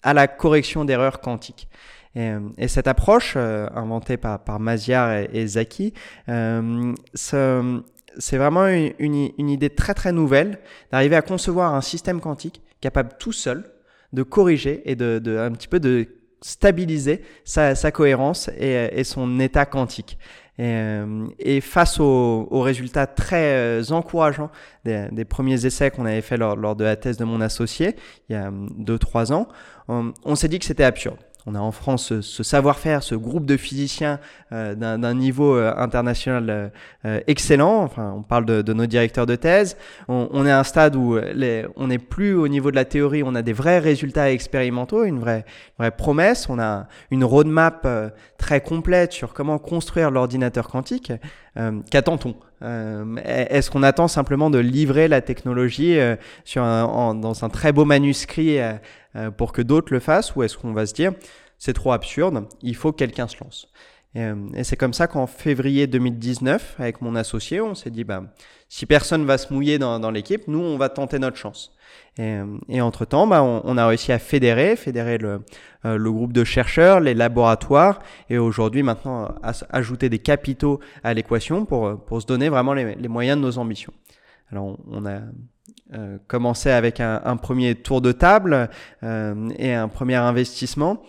à 0.03 0.13
la 0.13 0.27
correction 0.27 0.85
d'erreurs 0.85 1.19
quantiques. 1.19 1.67
Et, 2.17 2.33
et, 2.57 2.67
cette 2.67 2.87
approche, 2.87 3.35
euh, 3.37 3.67
inventée 3.75 4.17
par, 4.17 4.43
par 4.43 4.59
Maziar 4.59 5.17
et, 5.31 5.45
Zaki, 5.45 5.93
euh, 6.29 6.93
c'est 7.13 8.37
vraiment 8.37 8.65
une, 8.67 8.91
une, 8.97 9.29
une, 9.37 9.49
idée 9.49 9.69
très 9.69 9.93
très 9.93 10.11
nouvelle 10.11 10.57
d'arriver 10.91 11.15
à 11.15 11.21
concevoir 11.21 11.75
un 11.75 11.81
système 11.81 12.19
quantique 12.19 12.63
capable 12.81 13.11
tout 13.19 13.31
seul 13.31 13.65
de 14.13 14.23
corriger 14.23 14.81
et 14.89 14.95
de, 14.95 15.19
de 15.19 15.37
un 15.37 15.51
petit 15.51 15.67
peu 15.67 15.79
de 15.79 16.07
stabiliser 16.41 17.21
sa, 17.45 17.75
sa 17.75 17.91
cohérence 17.91 18.49
et, 18.57 18.89
et, 18.99 19.03
son 19.03 19.39
état 19.39 19.67
quantique. 19.67 20.17
Et, 20.57 20.99
et 21.37 21.61
face 21.61 21.99
aux, 21.99 22.47
aux, 22.49 22.61
résultats 22.61 23.05
très 23.05 23.53
euh, 23.53 23.83
encourageants 23.91 24.49
des, 24.85 25.07
des 25.11 25.25
premiers 25.25 25.67
essais 25.67 25.91
qu'on 25.91 26.05
avait 26.07 26.21
fait 26.21 26.37
lors, 26.37 26.55
lors, 26.55 26.75
de 26.75 26.83
la 26.83 26.95
thèse 26.95 27.17
de 27.17 27.25
mon 27.25 27.41
associé, 27.41 27.95
il 28.27 28.33
y 28.33 28.35
a 28.35 28.49
2-3 28.49 29.33
ans, 29.33 29.47
on 29.87 30.35
s'est 30.35 30.47
dit 30.47 30.57
que 30.57 30.65
c'était 30.65 30.83
absurde 30.83 31.17
on 31.49 31.55
a 31.55 31.59
en 31.59 31.71
France 31.71 32.19
ce, 32.19 32.43
savoir-faire, 32.43 33.01
ce 33.01 33.15
groupe 33.15 33.45
de 33.45 33.55
physiciens 33.55 34.19
euh, 34.51 34.75
d'un 34.75 35.13
niveau 35.13 35.55
euh, 35.55 35.73
international 35.77 36.71
euh, 37.05 37.21
excellent. 37.25 37.83
Enfin, 37.83 38.13
on 38.17 38.21
parle 38.21 38.43
de, 38.45 38.73
nos 38.73 38.85
directeurs 38.85 39.25
de 39.25 39.35
thèse. 39.35 39.77
On, 40.09 40.45
est 40.45 40.51
à 40.51 40.59
un 40.59 40.65
stade 40.65 40.97
où 40.97 41.17
on 41.77 41.87
n'est 41.87 41.97
plus 41.99 42.33
au 42.33 42.49
niveau 42.49 42.69
de 42.69 42.75
la 42.75 42.83
théorie, 42.83 43.23
on 43.23 43.33
a 43.33 43.41
des 43.41 43.53
vrais 43.53 43.79
résultats 43.79 44.29
expérimentaux, 44.29 45.05
une 45.05 45.19
vraie, 45.19 45.45
vraie 45.79 45.91
promesse. 45.91 46.49
On 46.49 46.59
a 46.59 46.87
une 47.11 47.23
roadmap 47.23 47.87
très 48.37 48.59
complète 48.59 49.13
sur 49.13 49.33
comment 49.33 49.57
construire 49.57 50.11
l'ordinateur 50.11 50.67
quantique. 50.67 51.13
Qu'attend-on 51.89 52.35
Est-ce 52.61 53.71
qu'on 53.71 53.83
attend 53.83 54.07
simplement 54.07 54.49
de 54.49 54.59
livrer 54.59 55.07
la 55.07 55.21
technologie 55.21 55.97
sur 56.45 56.63
un, 56.63 56.83
en, 56.83 57.15
dans 57.15 57.43
un 57.43 57.49
très 57.49 57.71
beau 57.71 57.83
manuscrit 57.83 58.59
euh, 59.17 59.31
pour 59.31 59.51
que 59.51 59.61
d'autres 59.61 59.93
le 59.93 59.99
fassent 59.99 60.35
ou 60.35 60.43
est-ce 60.43 60.57
qu'on 60.57 60.73
va 60.73 60.85
se 60.85 60.93
dire 60.93 61.13
c'est 61.59 61.73
trop 61.73 61.91
absurde, 61.91 62.47
il 62.61 62.75
faut 62.75 62.91
que 62.91 62.97
quelqu'un 62.97 63.27
se 63.27 63.37
lance? 63.43 63.67
Et, 64.17 64.23
euh, 64.23 64.35
et 64.55 64.63
c'est 64.63 64.77
comme 64.77 64.93
ça 64.93 65.05
qu'en 65.05 65.27
février 65.27 65.85
2019, 65.85 66.77
avec 66.79 67.01
mon 67.01 67.15
associé, 67.15 67.61
on 67.61 67.75
s'est 67.75 67.91
dit, 67.91 68.03
bah, 68.03 68.23
si 68.67 68.87
personne 68.87 69.25
va 69.25 69.37
se 69.37 69.53
mouiller 69.53 69.77
dans, 69.77 69.99
dans 69.99 70.09
l'équipe, 70.09 70.47
nous, 70.47 70.59
on 70.59 70.75
va 70.75 70.89
tenter 70.89 71.19
notre 71.19 71.37
chance. 71.37 71.71
Et, 72.17 72.23
euh, 72.23 72.57
et 72.67 72.81
entre-temps, 72.81 73.27
bah, 73.27 73.43
on, 73.43 73.61
on, 73.63 73.77
a 73.77 73.85
réussi 73.85 74.11
à 74.11 74.17
fédérer, 74.17 74.75
fédérer 74.75 75.19
le, 75.19 75.41
euh, 75.85 75.97
le 75.97 76.11
groupe 76.11 76.33
de 76.33 76.43
chercheurs, 76.43 76.99
les 76.99 77.13
laboratoires, 77.13 77.99
et 78.31 78.39
aujourd'hui, 78.39 78.81
maintenant, 78.81 79.35
à, 79.43 79.51
ajouter 79.69 80.09
des 80.09 80.19
capitaux 80.19 80.79
à 81.03 81.13
l'équation 81.13 81.65
pour, 81.65 82.03
pour 82.03 82.19
se 82.19 82.25
donner 82.25 82.49
vraiment 82.49 82.73
les, 82.73 82.95
les 82.95 83.07
moyens 83.07 83.37
de 83.37 83.43
nos 83.43 83.59
ambitions. 83.59 83.93
Alors, 84.51 84.77
on, 84.89 85.05
a 85.05 85.19
euh, 85.93 86.17
commencé 86.27 86.71
avec 86.71 87.01
un, 87.01 87.21
un, 87.23 87.37
premier 87.37 87.75
tour 87.75 88.01
de 88.01 88.11
table 88.11 88.69
euh, 89.03 89.49
et 89.57 89.73
un 89.73 89.87
premier 89.87 90.15
investissement 90.15 91.03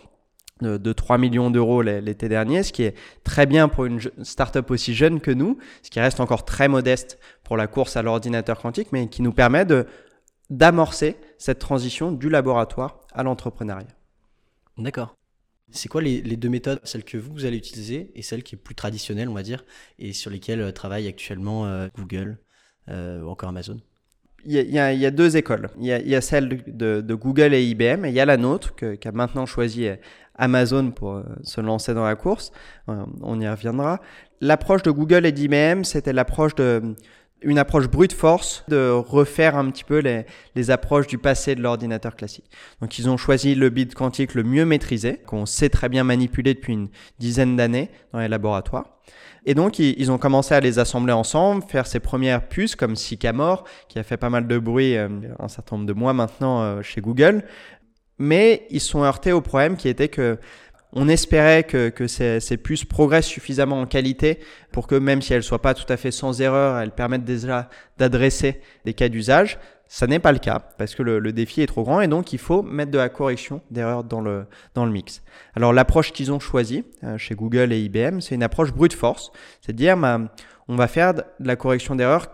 de, 0.61 0.77
de 0.77 0.93
3 0.93 1.19
millions 1.19 1.51
d'euros 1.51 1.83
l'été 1.83 2.29
dernier, 2.29 2.63
ce 2.63 2.73
qui 2.73 2.83
est 2.83 2.95
très 3.25 3.47
bien 3.47 3.69
pour 3.69 3.85
une 3.85 4.01
startup 4.23 4.71
aussi 4.71 4.95
jeune 4.95 5.21
que 5.21 5.31
nous, 5.31 5.59
ce 5.83 5.91
qui 5.91 6.01
reste 6.01 6.21
encore 6.21 6.45
très 6.45 6.69
modeste 6.69 7.19
pour 7.45 7.57
la 7.57 7.67
course 7.67 7.97
à 7.97 8.03
l'ordinateur 8.03 8.61
quantique, 8.61 8.89
mais 8.93 9.09
qui 9.09 9.23
nous 9.23 9.33
permet 9.33 9.65
de 9.65 9.87
d'amorcer 10.51 11.17
cette 11.37 11.59
transition 11.59 12.11
du 12.11 12.31
laboratoire 12.31 13.01
à 13.13 13.23
l'entrepreneuriat. 13.23 13.89
D'accord. 14.79 15.15
C'est 15.71 15.89
quoi 15.89 16.01
les, 16.01 16.23
deux 16.23 16.49
méthodes, 16.49 16.81
celle 16.85 17.05
que 17.05 17.19
vous, 17.19 17.45
allez 17.45 17.59
utiliser 17.59 18.11
et 18.15 18.23
celle 18.23 18.43
qui 18.43 18.55
est 18.55 18.59
plus 18.59 18.75
traditionnelle, 18.75 19.29
on 19.29 19.35
va 19.35 19.43
dire, 19.43 19.65
et 19.99 20.15
sur 20.15 20.31
lesquelles 20.31 20.63
euh, 20.63 20.73
travaille 20.73 21.07
actuellement 21.07 21.67
euh, 21.67 21.89
Google 21.95 22.39
euh, 22.89 23.21
ou 23.21 23.29
encore 23.29 23.51
Amazon? 23.51 23.79
Il 24.45 24.55
y, 24.55 24.79
a, 24.79 25.11
deux 25.11 25.37
écoles. 25.37 25.69
Il 25.79 25.87
y 25.87 26.15
a, 26.15 26.21
celle 26.21 26.63
de, 26.67 27.15
Google 27.15 27.55
et 27.55 27.65
IBM, 27.65 28.05
et 28.05 28.09
il 28.09 28.15
y 28.15 28.21
a 28.21 28.25
la 28.25 28.37
nôtre 28.37 28.75
qui 28.75 29.09
a 29.09 29.13
maintenant 29.13 29.47
choisi 29.47 29.89
Amazon 30.39 30.93
pour 30.93 31.17
euh, 31.17 31.23
se 31.43 31.61
lancer 31.61 31.93
dans 31.93 32.05
la 32.05 32.15
course. 32.15 32.53
Euh, 32.89 33.05
on 33.23 33.41
y 33.41 33.49
reviendra. 33.49 34.01
L'approche 34.41 34.83
de 34.83 34.91
Google 34.91 35.27
et 35.27 35.33
d'IBM, 35.33 35.83
c'était 35.83 36.13
l'approche 36.13 36.55
de, 36.55 36.95
une 37.43 37.59
approche 37.59 37.89
brute 37.89 38.13
force 38.13 38.65
de 38.69 38.91
refaire 38.91 39.57
un 39.57 39.71
petit 39.71 39.85
peu 39.85 39.99
les, 39.99 40.27
les 40.55 40.71
approches 40.71 41.07
du 41.07 41.19
passé 41.19 41.55
de 41.55 41.63
l'ordinateur 41.63 42.17
classique. 42.17 42.51
Donc 42.81 42.99
ils 42.99 43.09
ont 43.09 43.17
choisi 43.17 43.55
le 43.55 43.71
bit 43.71 43.95
quantique 43.95 44.35
le 44.35 44.43
mieux 44.43 44.65
maîtrisé, 44.65 45.19
qu'on 45.27 45.47
sait 45.47 45.69
très 45.69 45.89
bien 45.89 46.05
manipuler 46.05 46.55
depuis 46.55 46.73
une 46.73 46.89
dizaine 47.19 47.57
d'années 47.57 47.91
dans 48.13 48.19
les 48.19 48.29
laboratoires. 48.29 48.99
Et 49.47 49.55
donc 49.55 49.79
ils, 49.79 50.11
ont 50.11 50.19
commencé 50.19 50.55
à 50.55 50.61
les 50.61 50.79
assembler 50.79 51.13
ensemble, 51.13 51.63
faire 51.63 51.87
ces 51.87 52.01
premières 52.01 52.49
puces 52.49 52.77
comme 52.77 52.97
Sycamore, 52.97 53.65
qui 53.89 53.99
a 53.99 54.03
fait 54.03 54.17
pas 54.17 54.31
mal 54.31 54.47
de 54.47 54.59
bruit 54.59 54.97
euh, 54.97 55.09
un 55.39 55.49
certain 55.49 55.77
nombre 55.77 55.87
de 55.87 55.95
mois 55.95 56.13
maintenant 56.13 56.63
euh, 56.63 56.83
chez 56.83 57.01
Google. 57.01 57.45
Mais 58.19 58.67
ils 58.71 58.81
sont 58.81 59.05
heurtés 59.05 59.33
au 59.33 59.41
problème 59.41 59.77
qui 59.77 59.89
était 59.89 60.09
que 60.09 60.39
on 60.93 61.09
espérait 61.09 61.65
que, 61.65 61.89
que 61.91 62.07
ces, 62.07 62.41
ces, 62.41 62.57
puces 62.57 62.85
progressent 62.85 63.27
suffisamment 63.27 63.81
en 63.81 63.87
qualité 63.87 64.39
pour 64.73 64.87
que 64.87 64.95
même 64.95 65.23
si 65.23 65.33
elles 65.33 65.41
ne 65.41 65.43
soient 65.43 65.63
pas 65.63 65.75
tout 65.75 65.91
à 65.93 65.97
fait 65.97 66.11
sans 66.11 66.41
erreur, 66.41 66.79
elles 66.79 66.93
permettent 66.93 67.25
déjà 67.25 67.69
d'adresser 67.99 68.61
des 68.85 68.95
cas 68.95 69.09
d'usage. 69.09 69.59
Ça 69.91 70.07
n'est 70.07 70.19
pas 70.19 70.33
le 70.33 70.39
cas 70.39 70.61
parce 70.77 70.95
que 70.95 71.03
le, 71.03 71.19
le, 71.19 71.33
défi 71.33 71.63
est 71.63 71.67
trop 71.67 71.83
grand 71.83 72.03
et 72.03 72.09
donc 72.09 72.35
il 72.35 72.39
faut 72.39 72.63
mettre 72.63 72.91
de 72.91 72.99
la 72.99 73.09
correction 73.09 73.63
d'erreurs 73.71 74.05
dans 74.05 74.21
le, 74.21 74.47
dans 74.75 74.85
le 74.85 74.93
mix. 74.93 75.23
Alors 75.55 75.73
l'approche 75.73 76.13
qu'ils 76.13 76.31
ont 76.31 76.41
choisie 76.41 76.85
euh, 77.05 77.17
chez 77.17 77.35
Google 77.35 77.73
et 77.73 77.81
IBM, 77.81 78.21
c'est 78.21 78.35
une 78.35 78.43
approche 78.43 78.73
brute 78.73 78.93
force. 78.93 79.33
C'est 79.63 79.71
à 79.71 79.73
dire, 79.73 79.97
bah, 79.97 80.21
on 80.69 80.77
va 80.77 80.89
faire 80.89 81.15
de 81.15 81.23
la 81.41 81.57
correction 81.57 81.95
d'erreurs 81.97 82.29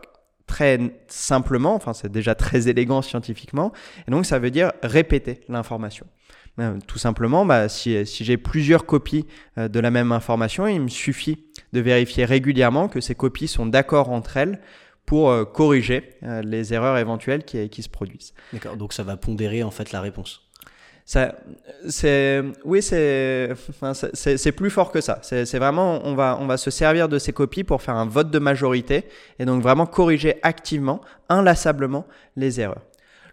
très 0.47 0.79
simplement, 1.07 1.75
enfin 1.75 1.95
c'est 1.95 2.11
déjà 2.11 2.35
très 2.35 2.69
élégant 2.69 3.03
scientifiquement, 3.03 3.73
et 4.07 4.11
donc 4.11 4.27
ça 4.27 4.39
veut 4.39 4.51
dire 4.51 4.73
répéter 4.83 5.41
l'information. 5.49 6.07
Euh, 6.61 6.79
tout 6.87 6.99
simplement, 6.99 7.45
bah, 7.45 7.69
si, 7.69 8.07
si 8.07 8.25
j'ai 8.25 8.37
plusieurs 8.37 8.87
copies 8.87 9.27
euh, 9.59 9.69
de 9.69 9.81
la 9.81 9.91
même 9.91 10.13
information, 10.13 10.67
il 10.67 10.81
me 10.81 10.89
suffit 10.89 11.45
de 11.73 11.81
vérifier 11.81 12.25
régulièrement 12.25 12.89
que 12.89 13.01
ces 13.01 13.15
copies 13.15 13.49
sont 13.49 13.67
d'accord 13.67 14.11
entre 14.11 14.37
elles 14.37 14.61
pour 15.05 15.31
euh, 15.31 15.45
corriger 15.45 16.11
les 16.23 16.73
erreurs 16.73 16.97
éventuelles 16.97 17.45
qui, 17.45 17.69
qui 17.69 17.83
se 17.83 17.89
produisent. 17.89 18.35
D'accord, 18.53 18.77
donc 18.77 18.93
ça 18.93 19.03
va 19.03 19.17
pondérer 19.17 19.63
en 19.63 19.71
fait 19.71 19.93
la 19.93 20.01
réponse. 20.01 20.43
Ça, 21.07 21.37
c'est, 21.87 22.43
oui, 22.65 22.81
c'est, 22.81 23.51
enfin, 23.69 23.93
c'est, 23.93 24.53
plus 24.53 24.71
fort 24.71 24.91
que 24.91 25.03
ça. 25.03 25.19
C'est, 25.21 25.59
vraiment, 25.59 26.01
on 26.05 26.15
va, 26.15 26.39
on 26.41 26.47
va 26.47 26.57
se 26.57 26.71
servir 26.71 27.11
de 27.11 27.19
ces 27.19 27.35
copies 27.35 27.63
pour 27.63 27.83
faire 27.83 27.97
un 27.97 28.07
vote 28.07 28.31
de 28.31 28.39
majorité 28.39 29.05
et 29.39 29.45
donc 29.45 29.63
vraiment 29.63 29.85
corriger 29.85 30.37
activement, 30.43 31.03
inlassablement 31.29 32.07
les 32.37 32.59
erreurs. 32.59 32.81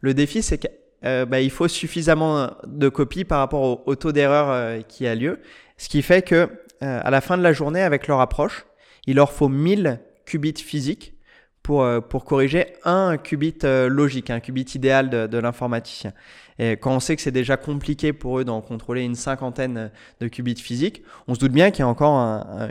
Le 0.02 0.14
défi, 0.14 0.42
c'est 0.42 0.58
que 0.58 0.68
euh, 1.04 1.26
bah, 1.26 1.42
il 1.42 1.50
faut 1.50 1.68
suffisamment 1.68 2.52
de 2.66 2.90
copies 2.90 3.26
par 3.26 3.40
rapport 3.40 3.88
au, 3.88 3.96
taux 3.96 4.12
d'erreur 4.12 4.50
euh, 4.50 4.82
qui 4.82 5.08
a 5.08 5.16
lieu. 5.16 5.40
Ce 5.78 5.90
qui 5.90 6.02
fait 6.02 6.22
que 6.22 6.36
euh, 6.36 6.48
à 6.82 7.10
la 7.10 7.22
fin 7.22 7.38
de 7.38 7.44
la 7.44 7.54
journée, 7.54 7.82
avec 7.82 8.08
leur 8.08 8.20
approche, 8.20 8.66
il 9.08 9.16
leur 9.16 9.32
faut 9.32 9.50
1000 9.50 10.00
qubits 10.26 10.54
physiques 10.54 11.16
pour, 11.64 11.88
pour 12.10 12.26
corriger 12.26 12.68
un 12.86 13.18
qubit 13.18 13.60
logique, 13.64 14.32
un 14.32 14.40
qubit 14.40 14.66
idéal 14.74 15.10
de, 15.10 15.38
l'informaticien. 15.38 16.12
Et 16.58 16.72
quand 16.72 16.96
on 16.96 17.00
sait 17.00 17.16
que 17.16 17.22
c'est 17.22 17.32
déjà 17.32 17.56
compliqué 17.56 18.14
pour 18.14 18.40
eux 18.40 18.44
d'en 18.44 18.62
contrôler 18.62 19.04
une 19.04 19.14
cinquantaine 19.14 19.92
de 20.20 20.28
qubits 20.28 20.56
physiques, 20.56 21.04
on 21.28 21.36
se 21.36 21.40
doute 21.40 21.52
bien 21.52 21.70
qu'il 21.70 21.82
y 21.82 21.84
a 21.84 21.88
encore 21.88 22.16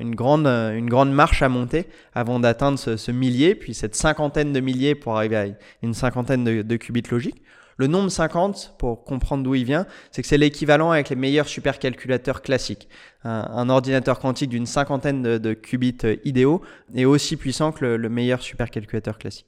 une, 0.01 0.17
grande, 0.17 0.47
une 0.47 0.89
grande 0.89 1.13
marche 1.13 1.43
à 1.43 1.49
monter 1.49 1.87
avant 2.15 2.41
d'atteindre 2.41 2.79
ce, 2.79 3.11
millier, 3.13 3.55
puis 3.55 3.75
cette 3.75 3.95
cinquantaine 3.95 4.53
de 4.53 4.59
milliers 4.59 4.97
pour 4.97 5.17
arriver 5.17 5.37
à 5.37 5.47
une 5.83 5.95
cinquantaine 5.95 6.45
de 6.45 6.77
qubits 6.77 7.05
logiques. 7.11 7.43
Le 7.81 7.87
nombre 7.87 8.11
50, 8.11 8.75
pour 8.77 9.05
comprendre 9.05 9.43
d'où 9.43 9.55
il 9.55 9.65
vient, 9.65 9.87
c'est 10.11 10.21
que 10.21 10.29
c'est 10.29 10.37
l'équivalent 10.37 10.91
avec 10.91 11.09
les 11.09 11.17
meilleurs 11.17 11.49
supercalculateurs 11.49 12.43
classiques. 12.43 12.91
Un, 13.25 13.71
ordinateur 13.71 14.19
quantique 14.19 14.51
d'une 14.51 14.67
cinquantaine 14.67 15.23
de, 15.23 15.55
qubits 15.55 15.97
euh, 16.05 16.17
idéaux 16.27 16.61
est 16.95 17.07
aussi 17.07 17.39
puissant 17.39 17.73
que 17.73 17.87
le, 17.87 18.09
meilleur 18.11 18.43
supercalculateur 18.43 19.17
classique. 19.17 19.47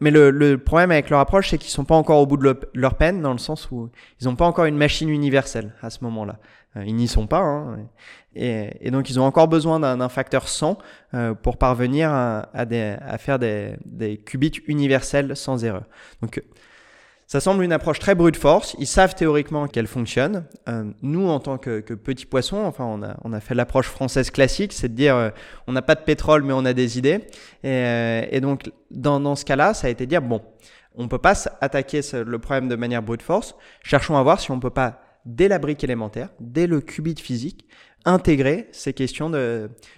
Mais 0.00 0.10
le, 0.10 0.56
problème 0.56 0.90
avec 0.90 1.10
leur 1.10 1.20
approche, 1.20 1.50
c'est 1.50 1.58
qu'ils 1.58 1.70
sont 1.70 1.84
pas 1.84 1.94
encore 1.94 2.18
au 2.18 2.26
bout 2.26 2.38
de 2.38 2.56
leur 2.74 2.94
peine, 2.96 3.22
dans 3.22 3.30
le 3.30 3.38
sens 3.38 3.70
où 3.70 3.88
ils 4.20 4.24
n'ont 4.24 4.34
pas 4.34 4.46
encore 4.46 4.64
une 4.64 4.76
machine 4.76 5.08
universelle 5.08 5.72
à 5.80 5.90
ce 5.90 6.02
moment-là. 6.02 6.40
Euh, 6.76 6.82
ils 6.84 6.96
n'y 6.96 7.06
sont 7.06 7.28
pas. 7.28 7.38
Hein, 7.38 7.86
et, 8.34 8.90
donc, 8.90 9.10
ils 9.10 9.20
ont 9.20 9.24
encore 9.24 9.46
besoin 9.46 9.78
d'un 9.78 10.08
facteur 10.08 10.48
100 10.48 10.76
euh, 11.14 11.34
pour 11.34 11.56
parvenir 11.56 12.10
à, 12.12 12.48
faire 13.18 13.38
des, 13.38 13.76
des, 13.84 14.16
qubits 14.16 14.60
universels 14.66 15.36
sans 15.36 15.64
erreur. 15.64 15.84
Donc, 16.20 16.42
ça 17.30 17.38
semble 17.38 17.62
une 17.62 17.72
approche 17.72 18.00
très 18.00 18.16
brute 18.16 18.34
force. 18.34 18.74
Ils 18.80 18.88
savent 18.88 19.14
théoriquement 19.14 19.68
qu'elle 19.68 19.86
fonctionne. 19.86 20.46
Euh, 20.68 20.90
nous, 21.00 21.28
en 21.28 21.38
tant 21.38 21.58
que, 21.58 21.78
que 21.78 21.94
petits 21.94 22.26
poissons, 22.26 22.56
enfin, 22.56 22.84
on 22.84 23.04
a, 23.04 23.16
on 23.22 23.32
a 23.32 23.38
fait 23.38 23.54
l'approche 23.54 23.86
française 23.86 24.32
classique, 24.32 24.72
c'est 24.72 24.88
de 24.88 24.94
dire 24.94 25.14
euh, 25.14 25.30
on 25.68 25.72
n'a 25.72 25.80
pas 25.80 25.94
de 25.94 26.00
pétrole, 26.00 26.42
mais 26.42 26.52
on 26.52 26.64
a 26.64 26.72
des 26.72 26.98
idées. 26.98 27.20
Et, 27.62 27.68
euh, 27.68 28.26
et 28.32 28.40
donc, 28.40 28.72
dans, 28.90 29.20
dans 29.20 29.36
ce 29.36 29.44
cas-là, 29.44 29.74
ça 29.74 29.86
a 29.86 29.90
été 29.90 30.06
de 30.06 30.10
dire 30.10 30.22
bon, 30.22 30.42
on 30.96 31.06
peut 31.06 31.18
pas 31.18 31.34
attaquer 31.60 32.00
le 32.12 32.38
problème 32.40 32.66
de 32.66 32.74
manière 32.74 33.00
brute 33.00 33.22
force. 33.22 33.54
Cherchons 33.84 34.16
à 34.16 34.24
voir 34.24 34.40
si 34.40 34.50
on 34.50 34.58
peut 34.58 34.70
pas, 34.70 35.00
dès 35.24 35.46
la 35.46 35.60
brique 35.60 35.84
élémentaire, 35.84 36.30
dès 36.40 36.66
le 36.66 36.80
qubit 36.80 37.14
physique, 37.14 37.64
intégrer 38.04 38.68
ces 38.72 38.92
questions 38.92 39.30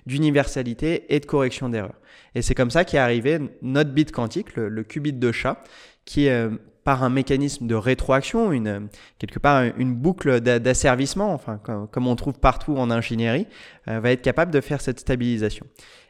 d'universalité 0.05 1.15
et 1.15 1.19
de 1.19 1.25
correction 1.25 1.71
d'erreur. 1.71 1.95
Et 2.35 2.43
c'est 2.43 2.55
comme 2.55 2.71
ça 2.71 2.85
qu'est 2.85 2.99
arrivé 2.99 3.39
notre 3.63 3.93
bit 3.93 4.13
quantique, 4.13 4.55
le, 4.55 4.69
le 4.69 4.83
qubit 4.83 5.15
de 5.15 5.33
chat, 5.33 5.65
qui 6.05 6.29
euh, 6.29 6.51
par 6.85 7.05
un 7.05 7.11
mécanisme 7.11 7.67
de 7.67 7.75
rétroaction, 7.75 8.51
une, 8.53 8.89
quelque 9.19 9.39
part 9.39 9.63
une 9.77 9.95
boucle 9.95 10.41
d'asservissement, 10.41 11.33
enfin, 11.33 11.61
comme, 11.93 12.07
on 12.07 12.17
trouve 12.17 12.39
partout 12.39 12.77
en 12.77 12.91
ingénierie, 12.91 13.47
euh, 13.89 14.01
va 14.01 14.11
être 14.11 14.23
capable 14.23 14.51
de 14.51 14.61
faire 14.61 14.81
cette 14.81 15.01
stabilisation. 15.01 15.67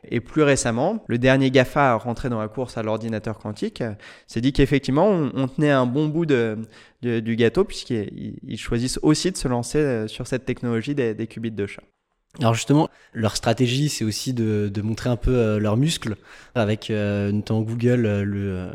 Et 0.09 0.21
plus 0.21 0.43
récemment, 0.43 1.05
le 1.09 1.19
dernier 1.19 1.51
GAFA 1.51 1.93
à 1.93 1.95
rentrer 1.95 2.29
dans 2.31 2.41
la 2.41 2.49
course 2.49 2.79
à 2.79 2.83
l'ordinateur 2.83 3.39
quantique 3.39 3.83
euh, 3.83 3.93
s'est 4.27 4.41
dit 4.41 4.53
qu'effectivement, 4.53 5.09
on, 5.09 5.47
tenait 5.47 5.71
un 5.71 5.87
bon 5.87 6.09
bout 6.09 6.25
de, 6.27 6.59
du 7.03 7.37
gâteau, 7.37 7.65
puisqu'ils 7.65 8.59
choisissent 8.59 8.99
aussi 9.03 9.31
de 9.31 9.37
se 9.37 9.49
lancer 9.49 9.79
euh, 9.79 10.09
sur 10.09 10.27
cette 10.27 10.47
technologie 10.47 10.95
des, 10.95 11.27
qubits 11.27 11.51
de 11.51 11.67
chat. 11.67 11.83
Alors 12.41 12.55
justement, 12.55 12.89
leur 13.13 13.37
stratégie, 13.37 13.91
c'est 13.91 14.07
aussi 14.07 14.33
de, 14.33 14.71
de, 14.73 14.81
montrer 14.81 15.11
un 15.11 15.17
peu 15.17 15.59
leurs 15.59 15.77
muscles, 15.77 16.17
avec 16.55 16.89
notamment 16.89 17.61
Google, 17.61 18.23
le 18.23 18.71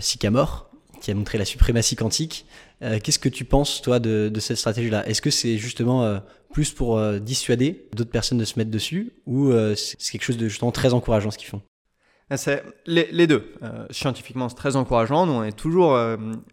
Sycamore, 0.00 0.68
qui 1.04 1.10
a 1.10 1.14
montré 1.14 1.36
la 1.36 1.44
suprématie 1.44 1.96
quantique. 1.96 2.46
Euh, 2.82 2.98
qu'est-ce 3.02 3.18
que 3.18 3.28
tu 3.28 3.44
penses, 3.44 3.82
toi, 3.82 3.98
de, 3.98 4.32
cette 4.38 4.56
stratégie-là? 4.56 5.06
Est-ce 5.06 5.20
que 5.20 5.30
c'est 5.30 5.58
justement 5.58 6.02
euh, 6.02 6.18
plus 6.52 6.72
pour 6.72 6.96
euh, 6.96 7.18
dissuader 7.18 7.86
d'autres 7.94 8.10
personnes 8.10 8.38
de 8.38 8.44
se 8.46 8.58
mettre 8.58 8.70
dessus 8.70 9.12
ou 9.26 9.52
c'est 9.76 10.12
quelque 10.12 10.24
chose 10.24 10.38
de 10.38 10.48
justement 10.48 10.72
très 10.72 10.94
encourageant 10.94 11.30
ce 11.30 11.38
qu'ils 11.38 11.48
font? 11.48 11.60
C'est 12.36 12.64
les, 12.86 13.26
deux. 13.26 13.52
scientifiquement, 13.90 14.48
c'est 14.48 14.56
très 14.56 14.76
encourageant. 14.76 15.26
Nous, 15.26 15.34
on 15.34 15.44
est 15.44 15.52
toujours 15.52 15.96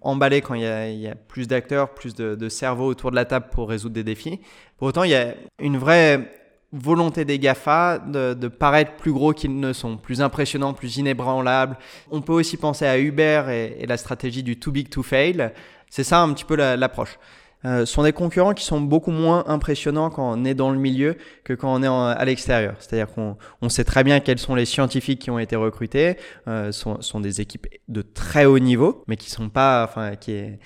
emballé 0.01 0.41
quand 0.41 0.53
il 0.53 0.61
y, 0.61 1.07
a, 1.07 1.15
plus 1.15 1.47
d'acteurs, 1.47 1.93
plus 1.93 2.13
de 2.13 2.49
cerveaux 2.49 2.87
autour 2.87 3.09
de 3.09 3.15
la 3.15 3.25
table 3.25 3.47
pour 3.51 3.69
résoudre 3.69 3.95
des 3.95 4.03
défis. 4.03 4.41
Pour 4.77 4.89
autant, 4.89 5.03
il 5.03 5.11
y 5.11 5.15
a 5.15 5.33
une 5.59 5.77
vraie 5.77 6.40
volonté 6.73 7.25
des 7.25 7.39
GAFA 7.39 7.99
de, 7.99 8.47
paraître 8.47 8.93
plus 8.93 9.11
gros 9.11 9.33
qu'ils 9.33 9.59
ne 9.59 9.73
sont, 9.73 9.97
plus 9.97 10.21
impressionnants, 10.21 10.73
plus 10.73 10.97
inébranlables. 10.97 11.77
On 12.11 12.21
peut 12.21 12.33
aussi 12.33 12.57
penser 12.57 12.85
à 12.85 12.97
Uber 12.97 13.75
et, 13.79 13.85
la 13.85 13.97
stratégie 13.97 14.43
du 14.43 14.57
too 14.57 14.71
big 14.71 14.89
to 14.89 15.03
fail. 15.03 15.51
C'est 15.89 16.03
ça 16.03 16.21
un 16.21 16.33
petit 16.33 16.45
peu 16.45 16.55
l'approche. 16.55 17.19
Euh, 17.63 17.85
ce 17.85 17.93
sont 17.93 18.01
des 18.01 18.13
concurrents 18.13 18.55
qui 18.55 18.65
sont 18.65 18.81
beaucoup 18.81 19.11
moins 19.11 19.43
impressionnants 19.47 20.09
quand 20.09 20.33
on 20.33 20.45
est 20.45 20.55
dans 20.55 20.71
le 20.71 20.79
milieu 20.79 21.15
que 21.43 21.53
quand 21.53 21.71
on 21.71 21.83
est 21.83 21.87
à 21.87 22.25
l'extérieur. 22.25 22.75
C'est-à-dire 22.79 23.13
qu'on 23.13 23.37
on 23.61 23.69
sait 23.69 23.83
très 23.83 24.03
bien 24.03 24.19
quels 24.19 24.39
sont 24.39 24.55
les 24.55 24.65
scientifiques 24.65 25.19
qui 25.21 25.29
ont 25.29 25.37
été 25.37 25.55
recrutés. 25.55 26.17
Euh, 26.47 26.71
sont, 26.71 27.01
sont 27.01 27.19
des 27.19 27.39
équipes 27.39 27.67
de 27.87 28.01
très 28.01 28.45
haut 28.45 28.57
niveau, 28.57 29.03
mais 29.07 29.15
qui 29.15 29.29
sont 29.29 29.49
pas, 29.49 29.83
enfin, 29.83 30.15
qui 30.15 30.31
est, 30.31 30.59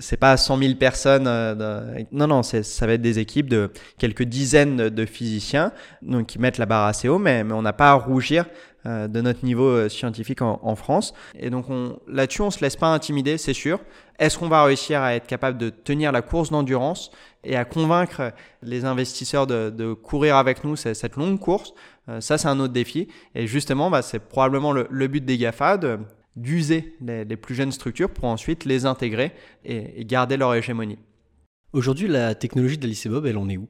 c'est 0.00 0.16
pas 0.16 0.36
100 0.36 0.58
000 0.58 0.74
personnes. 0.74 1.26
Euh, 1.26 2.02
non, 2.12 2.26
non, 2.26 2.42
ça 2.42 2.86
va 2.86 2.92
être 2.94 3.02
des 3.02 3.18
équipes 3.18 3.48
de 3.48 3.70
quelques 3.98 4.22
dizaines 4.22 4.88
de 4.88 5.06
physiciens 5.06 5.72
donc, 6.02 6.26
qui 6.26 6.38
mettent 6.38 6.58
la 6.58 6.66
barre 6.66 6.86
assez 6.86 7.08
haut, 7.08 7.18
mais, 7.18 7.44
mais 7.44 7.52
on 7.52 7.62
n'a 7.62 7.72
pas 7.72 7.90
à 7.90 7.94
rougir 7.94 8.46
euh, 8.86 9.08
de 9.08 9.20
notre 9.20 9.44
niveau 9.44 9.68
euh, 9.68 9.88
scientifique 9.88 10.40
en, 10.42 10.76
France. 10.76 11.12
Et 11.38 11.50
donc 11.50 11.66
là-dessus, 12.06 12.42
on 12.42 12.50
se 12.50 12.60
laisse 12.60 12.76
pas 12.76 12.88
intimider, 12.88 13.36
c'est 13.36 13.54
sûr. 13.54 13.80
Est-ce 14.18 14.38
qu'on 14.38 14.48
va 14.48 14.64
réussir 14.64 15.02
à 15.02 15.14
être 15.14 15.26
capable 15.26 15.58
de 15.58 15.70
tenir 15.70 16.12
la 16.12 16.22
course 16.22 16.50
d'endurance 16.50 17.10
et 17.44 17.56
à 17.56 17.64
convaincre 17.64 18.32
les 18.62 18.84
investisseurs 18.84 19.46
de, 19.46 19.70
de 19.70 19.92
courir 19.92 20.36
avec 20.36 20.64
nous 20.64 20.76
cette 20.76 21.16
longue 21.16 21.38
course? 21.38 21.72
Ça, 22.20 22.38
c'est 22.38 22.48
un 22.48 22.58
autre 22.58 22.72
défi. 22.72 23.08
Et 23.34 23.46
justement, 23.46 23.90
bah, 23.90 24.02
c'est 24.02 24.18
probablement 24.18 24.72
le, 24.72 24.88
le 24.90 25.06
but 25.08 25.24
des 25.24 25.36
GAFA 25.36 25.76
de 25.76 25.98
d'user 26.38 26.96
les, 27.00 27.36
plus 27.36 27.54
jeunes 27.54 27.72
structures 27.72 28.10
pour 28.10 28.24
ensuite 28.24 28.64
les 28.64 28.86
intégrer 28.86 29.32
et, 29.64 30.04
garder 30.04 30.36
leur 30.36 30.54
hégémonie. 30.54 30.98
Aujourd'hui, 31.72 32.08
la 32.08 32.34
technologie 32.34 32.78
de 32.78 33.08
Bob, 33.08 33.26
elle 33.26 33.38
en 33.38 33.48
est 33.48 33.56
où? 33.56 33.68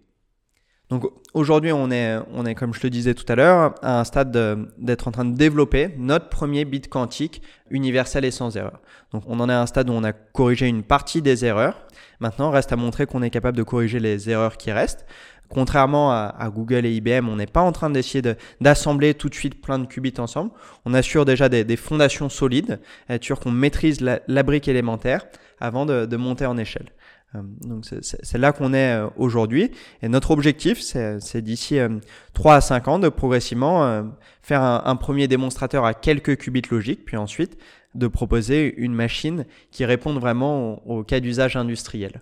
Donc 0.88 1.04
aujourd'hui, 1.34 1.70
on 1.72 1.90
est, 1.90 2.18
on 2.32 2.46
est, 2.46 2.54
comme 2.54 2.72
je 2.72 2.80
le 2.82 2.88
disais 2.88 3.12
tout 3.12 3.30
à 3.30 3.34
l'heure, 3.34 3.74
à 3.82 4.00
un 4.00 4.04
stade 4.04 4.30
d'être 4.78 5.06
en 5.06 5.10
train 5.10 5.26
de 5.26 5.36
développer 5.36 5.94
notre 5.98 6.30
premier 6.30 6.64
bit 6.64 6.88
quantique 6.88 7.42
universel 7.68 8.24
et 8.24 8.30
sans 8.30 8.56
erreur. 8.56 8.80
Donc 9.12 9.24
on 9.26 9.38
en 9.40 9.50
est 9.50 9.52
à 9.52 9.60
un 9.60 9.66
stade 9.66 9.90
où 9.90 9.92
on 9.92 10.04
a 10.04 10.12
corrigé 10.12 10.66
une 10.66 10.82
partie 10.82 11.20
des 11.20 11.44
erreurs. 11.44 11.86
Maintenant, 12.20 12.50
reste 12.50 12.72
à 12.72 12.76
montrer 12.76 13.06
qu'on 13.06 13.22
est 13.22 13.30
capable 13.30 13.56
de 13.56 13.62
corriger 13.62 14.00
les 14.00 14.30
erreurs 14.30 14.56
qui 14.56 14.72
restent. 14.72 15.04
Contrairement 15.48 16.12
à, 16.12 16.50
Google 16.54 16.84
et 16.84 16.92
IBM, 16.92 17.28
on 17.28 17.36
n'est 17.36 17.46
pas 17.46 17.62
en 17.62 17.72
train 17.72 17.90
d'essayer 17.90 18.22
d'assembler 18.60 19.14
tout 19.14 19.28
de 19.28 19.34
suite 19.34 19.60
plein 19.60 19.78
de 19.78 19.86
qubits 19.86 20.14
ensemble. 20.18 20.50
On 20.84 20.92
assure 20.94 21.24
déjà 21.24 21.48
des, 21.48 21.76
fondations 21.76 22.28
solides, 22.28 22.80
être 23.08 23.24
sûr 23.24 23.40
qu'on 23.40 23.50
maîtrise 23.50 24.00
la, 24.00 24.42
brique 24.42 24.68
élémentaire 24.68 25.26
avant 25.60 25.86
de, 25.86 26.16
monter 26.16 26.46
en 26.46 26.58
échelle. 26.58 26.88
Euh, 27.34 27.40
donc 27.60 27.84
c'est 27.84 28.38
là 28.38 28.52
qu'on 28.52 28.72
est 28.72 28.94
euh, 28.94 29.08
aujourd'hui. 29.16 29.70
Et 30.02 30.08
notre 30.08 30.30
objectif, 30.30 30.80
c'est 30.80 31.42
d'ici 31.42 31.78
3 32.34 32.54
à 32.54 32.60
5 32.60 32.88
ans 32.88 32.98
de 32.98 33.08
progressivement 33.08 34.06
faire 34.42 34.62
un, 34.62 34.82
un, 34.84 34.96
premier 34.96 35.28
démonstrateur 35.28 35.84
à 35.84 35.94
quelques 35.94 36.36
qubits 36.36 36.62
logiques, 36.70 37.04
puis 37.04 37.16
ensuite 37.16 37.58
de 37.94 38.06
proposer 38.06 38.74
une 38.76 38.94
machine 38.94 39.44
qui 39.70 39.84
réponde 39.84 40.18
vraiment 40.18 40.86
au, 40.88 41.02
cas 41.02 41.20
d'usage 41.20 41.56
industriel. 41.56 42.20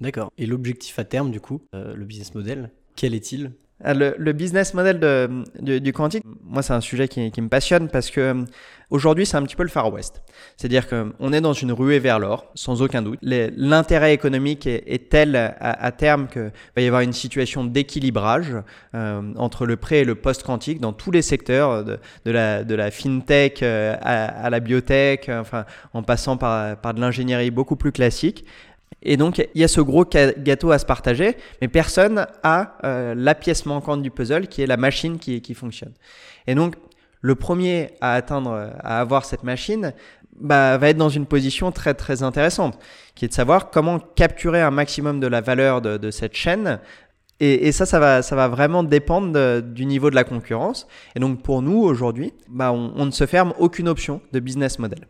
D'accord. 0.00 0.32
Et 0.38 0.46
l'objectif 0.46 0.98
à 0.98 1.04
terme, 1.04 1.30
du 1.30 1.40
coup, 1.40 1.60
euh, 1.74 1.94
le 1.94 2.04
business 2.04 2.34
model, 2.34 2.70
quel 2.96 3.14
est-il? 3.14 3.52
Ah, 3.82 3.94
le, 3.94 4.32
business 4.32 4.74
model 4.74 5.00
de, 5.00 5.78
du 5.78 5.92
quantique, 5.94 6.22
moi 6.44 6.62
c'est 6.62 6.74
un 6.74 6.82
sujet 6.82 7.08
qui, 7.08 7.40
me 7.40 7.48
passionne 7.48 7.88
parce 7.88 8.10
que 8.10 8.20
euh, 8.20 8.44
aujourd'hui 8.90 9.24
c'est 9.24 9.38
un 9.38 9.42
petit 9.42 9.56
peu 9.56 9.62
le 9.62 9.70
Far 9.70 9.90
West. 9.90 10.22
C'est-à-dire 10.58 10.86
qu'on 10.86 11.32
est 11.32 11.40
dans 11.40 11.54
une 11.54 11.72
ruée 11.72 11.98
vers 11.98 12.18
l'or, 12.18 12.50
sans 12.54 12.82
aucun 12.82 13.00
doute. 13.00 13.18
L'intérêt 13.22 14.12
économique 14.12 14.66
est, 14.66 15.08
tel 15.10 15.34
à, 15.34 15.92
terme 15.92 16.28
qu'il 16.28 16.52
va 16.76 16.82
y 16.82 16.86
avoir 16.86 17.00
une 17.00 17.14
situation 17.14 17.64
d'équilibrage 17.64 18.54
euh, 18.94 19.22
entre 19.36 19.64
le 19.64 19.76
pré 19.76 20.00
et 20.00 20.04
le 20.04 20.14
post-quantique 20.14 20.78
dans 20.78 20.92
tous 20.92 21.10
les 21.10 21.22
secteurs, 21.22 21.82
de, 21.82 22.30
la, 22.30 22.90
fintech 22.90 23.62
euh, 23.62 23.96
à, 24.02 24.44
à, 24.44 24.50
la 24.50 24.60
biotech, 24.60 25.30
enfin 25.30 25.64
en 25.94 26.02
passant 26.02 26.36
par, 26.36 26.76
par 26.76 26.92
de 26.92 27.00
l'ingénierie 27.00 27.50
beaucoup 27.50 27.76
plus 27.76 27.92
classique. 27.92 28.44
Et 29.02 29.16
donc, 29.16 29.38
il 29.54 29.60
y 29.60 29.64
a 29.64 29.68
ce 29.68 29.80
gros 29.80 30.04
gâteau 30.04 30.72
à 30.72 30.78
se 30.78 30.84
partager, 30.84 31.36
mais 31.60 31.68
personne 31.68 32.26
a 32.42 32.76
euh, 32.84 33.14
la 33.16 33.34
pièce 33.34 33.64
manquante 33.64 34.02
du 34.02 34.10
puzzle 34.10 34.46
qui 34.46 34.62
est 34.62 34.66
la 34.66 34.76
machine 34.76 35.18
qui, 35.18 35.54
fonctionne. 35.54 35.94
Et 36.46 36.54
donc, 36.54 36.74
le 37.22 37.34
premier 37.34 37.92
à 38.00 38.14
atteindre, 38.14 38.72
à 38.80 39.00
avoir 39.00 39.24
cette 39.24 39.42
machine, 39.42 39.94
bah, 40.40 40.78
va 40.78 40.88
être 40.88 40.96
dans 40.96 41.10
une 41.10 41.26
position 41.26 41.70
très 41.70 41.94
très 41.94 42.22
intéressante, 42.22 42.78
qui 43.14 43.26
est 43.26 43.28
de 43.28 43.34
savoir 43.34 43.70
comment 43.70 43.98
capturer 43.98 44.62
un 44.62 44.70
maximum 44.70 45.20
de 45.20 45.26
la 45.26 45.40
valeur 45.40 45.82
de, 45.82 46.10
cette 46.10 46.34
chaîne. 46.34 46.80
Et, 47.42 47.72
ça, 47.72 47.86
ça 47.86 47.98
va, 47.98 48.48
vraiment 48.48 48.82
dépendre 48.82 49.62
du 49.62 49.86
niveau 49.86 50.10
de 50.10 50.14
la 50.14 50.24
concurrence. 50.24 50.86
Et 51.14 51.20
donc 51.20 51.42
pour 51.42 51.62
nous 51.62 51.78
aujourd'hui, 51.78 52.34
bah, 52.48 52.72
on, 52.72 53.06
ne 53.06 53.10
se 53.10 53.26
ferme 53.26 53.54
aucune 53.58 53.88
option 53.88 54.20
de 54.32 54.40
business 54.40 54.78
model. 54.78 55.06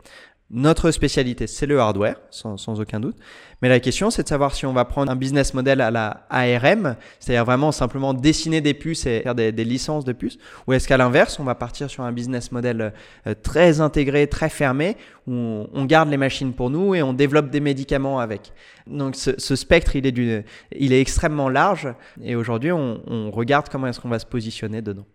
Notre 0.53 0.91
spécialité, 0.91 1.47
c'est 1.47 1.65
le 1.65 1.79
hardware, 1.79 2.17
sans, 2.29 2.57
sans, 2.57 2.81
aucun 2.81 2.99
doute. 2.99 3.15
Mais 3.61 3.69
la 3.69 3.79
question, 3.79 4.09
c'est 4.09 4.23
de 4.23 4.27
savoir 4.27 4.53
si 4.53 4.65
on 4.65 4.73
va 4.73 4.83
prendre 4.83 5.09
un 5.09 5.15
business 5.15 5.53
model 5.53 5.79
à 5.79 5.91
la 5.91 6.25
ARM, 6.29 6.97
c'est-à-dire 7.21 7.45
vraiment 7.45 7.71
simplement 7.71 8.13
dessiner 8.13 8.59
des 8.59 8.73
puces 8.73 9.05
et 9.05 9.21
faire 9.21 9.33
des, 9.33 9.53
des 9.53 9.63
licences 9.63 10.03
de 10.03 10.11
puces, 10.11 10.37
ou 10.67 10.73
est-ce 10.73 10.89
qu'à 10.89 10.97
l'inverse, 10.97 11.39
on 11.39 11.45
va 11.45 11.55
partir 11.55 11.89
sur 11.89 12.03
un 12.03 12.11
business 12.11 12.51
model 12.51 12.91
euh, 13.27 13.33
très 13.41 13.79
intégré, 13.79 14.27
très 14.27 14.49
fermé, 14.49 14.97
où 15.25 15.67
on, 15.71 15.85
garde 15.85 16.09
les 16.09 16.17
machines 16.17 16.51
pour 16.51 16.69
nous 16.69 16.95
et 16.95 17.01
on 17.01 17.13
développe 17.13 17.49
des 17.49 17.61
médicaments 17.61 18.19
avec. 18.19 18.51
Donc 18.87 19.15
ce, 19.15 19.31
ce 19.39 19.55
spectre, 19.55 19.95
il 19.95 20.05
est, 20.05 20.11
du, 20.11 20.43
il 20.75 20.91
est 20.91 20.99
extrêmement 20.99 21.47
large, 21.47 21.87
et 22.21 22.35
aujourd'hui, 22.35 22.73
on, 22.73 23.01
on 23.07 23.31
regarde 23.31 23.69
comment 23.69 23.87
est-ce 23.87 24.01
qu'on 24.01 24.09
va 24.09 24.19
se 24.19 24.25
positionner 24.25 24.81
dedans. 24.81 25.05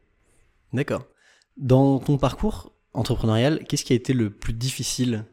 D'accord. 0.73 1.05
Dans 1.59 1.99
ton 1.99 2.17
parcours, 2.17 2.73
entrepreneurial, 2.97 3.61
qu'est-ce 3.69 3.85
qui 3.85 3.93
a 3.93 3.97
été 3.97 4.13
le 4.13 4.31
plus 4.31 4.53
difficile 4.53 5.25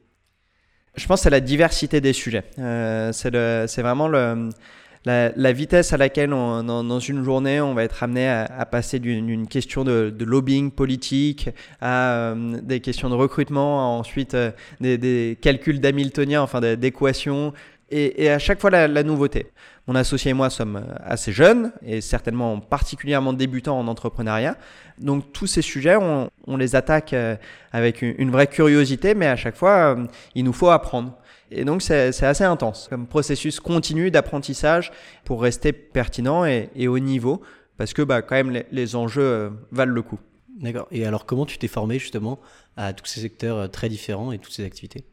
Je 0.96 1.08
pense 1.08 1.22
c'est 1.22 1.30
la 1.30 1.40
diversité 1.40 2.02
des 2.02 2.14
sujets. 2.14 2.44
Euh, 2.60 3.12
c'est 3.14 3.82
vraiment 3.82 4.08
la, 4.08 5.52
vitesse 5.54 5.94
à 5.94 5.98
laquelle 5.98 6.30
dans, 6.30 7.00
une 7.00 7.24
journée 7.24 7.62
on 7.62 7.74
va 7.74 7.84
être 7.84 8.04
amené 8.04 8.28
à, 8.28 8.66
passer 8.66 9.00
d'une 9.00 9.48
question 9.48 9.84
de, 9.84 10.14
lobbying 10.20 10.72
politique 10.72 11.50
à 11.82 12.14
euh, 12.14 12.60
des 12.62 12.80
questions 12.80 13.10
de 13.10 13.16
recrutement, 13.16 13.98
ensuite 13.98 14.34
euh, 14.34 14.52
des, 14.82 15.38
calculs 15.42 15.80
d'Hamiltonien, 15.80 16.42
enfin 16.42 16.62
d'équations, 16.76 17.54
et, 17.94 18.30
à 18.30 18.40
chaque 18.40 18.60
fois 18.60 18.70
la 18.70 19.04
nouveauté. 19.04 19.52
Mon 19.86 19.96
associé 19.96 20.32
et 20.32 20.34
moi 20.34 20.50
sommes 20.50 20.78
euh, 20.78 20.96
assez 21.04 21.34
jeunes 21.34 21.74
et 21.82 22.00
certainement 22.00 22.60
particulièrement 22.62 23.34
débutants 23.34 23.78
en 23.78 23.88
entrepreneuriat. 23.88 24.58
Donc 24.98 25.34
tous 25.34 25.48
ces 25.48 25.62
sujets, 25.62 25.98
on, 25.98 26.30
les 26.56 26.76
attaque 26.76 27.12
euh, 27.12 27.36
avec 27.74 28.02
une, 28.02 28.32
vraie 28.32 28.48
curiosité, 28.48 29.14
mais 29.14 29.28
à 29.28 29.36
chaque 29.36 29.56
fois, 29.56 29.96
euh, 29.98 30.06
il 30.36 30.46
nous 30.46 30.54
faut 30.54 30.70
apprendre. 30.70 31.18
Et 31.52 31.66
donc 31.66 31.82
c'est 31.82 32.24
assez 32.24 32.44
intense 32.46 32.88
comme 32.90 33.06
processus 33.06 33.60
continu 33.60 34.10
d'apprentissage 34.10 34.92
pour 35.26 35.42
rester 35.42 35.74
pertinent 35.74 36.46
et, 36.46 36.88
au 36.88 36.98
niveau, 36.98 37.42
parce 37.78 37.94
que 37.94 38.02
bah, 38.02 38.22
quand 38.22 38.36
même 38.36 38.64
les, 38.72 38.96
enjeux 38.96 39.52
valent 39.72 39.94
le 39.94 40.02
coup. 40.02 40.20
D'accord. 40.62 40.88
Et 40.92 41.06
alors 41.06 41.26
comment 41.26 41.46
tu 41.46 41.58
t'es 41.58 41.68
formé 41.68 42.00
justement 42.00 42.40
à 42.78 42.94
tous 42.94 43.06
ces 43.06 43.20
secteurs 43.20 43.70
très 43.70 43.90
différents 43.90 44.32
et 44.32 44.40
toutes 44.40 44.54
ces 44.54 44.66
activités? 44.66 45.04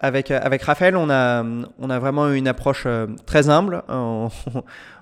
Avec, 0.00 0.30
euh, 0.30 0.38
avec 0.42 0.62
Raphaël, 0.62 0.96
on 0.96 1.08
a, 1.10 1.42
on 1.78 1.90
a 1.90 1.98
vraiment 1.98 2.30
une 2.30 2.48
approche 2.48 2.84
euh, 2.86 3.06
très 3.24 3.48
humble. 3.48 3.82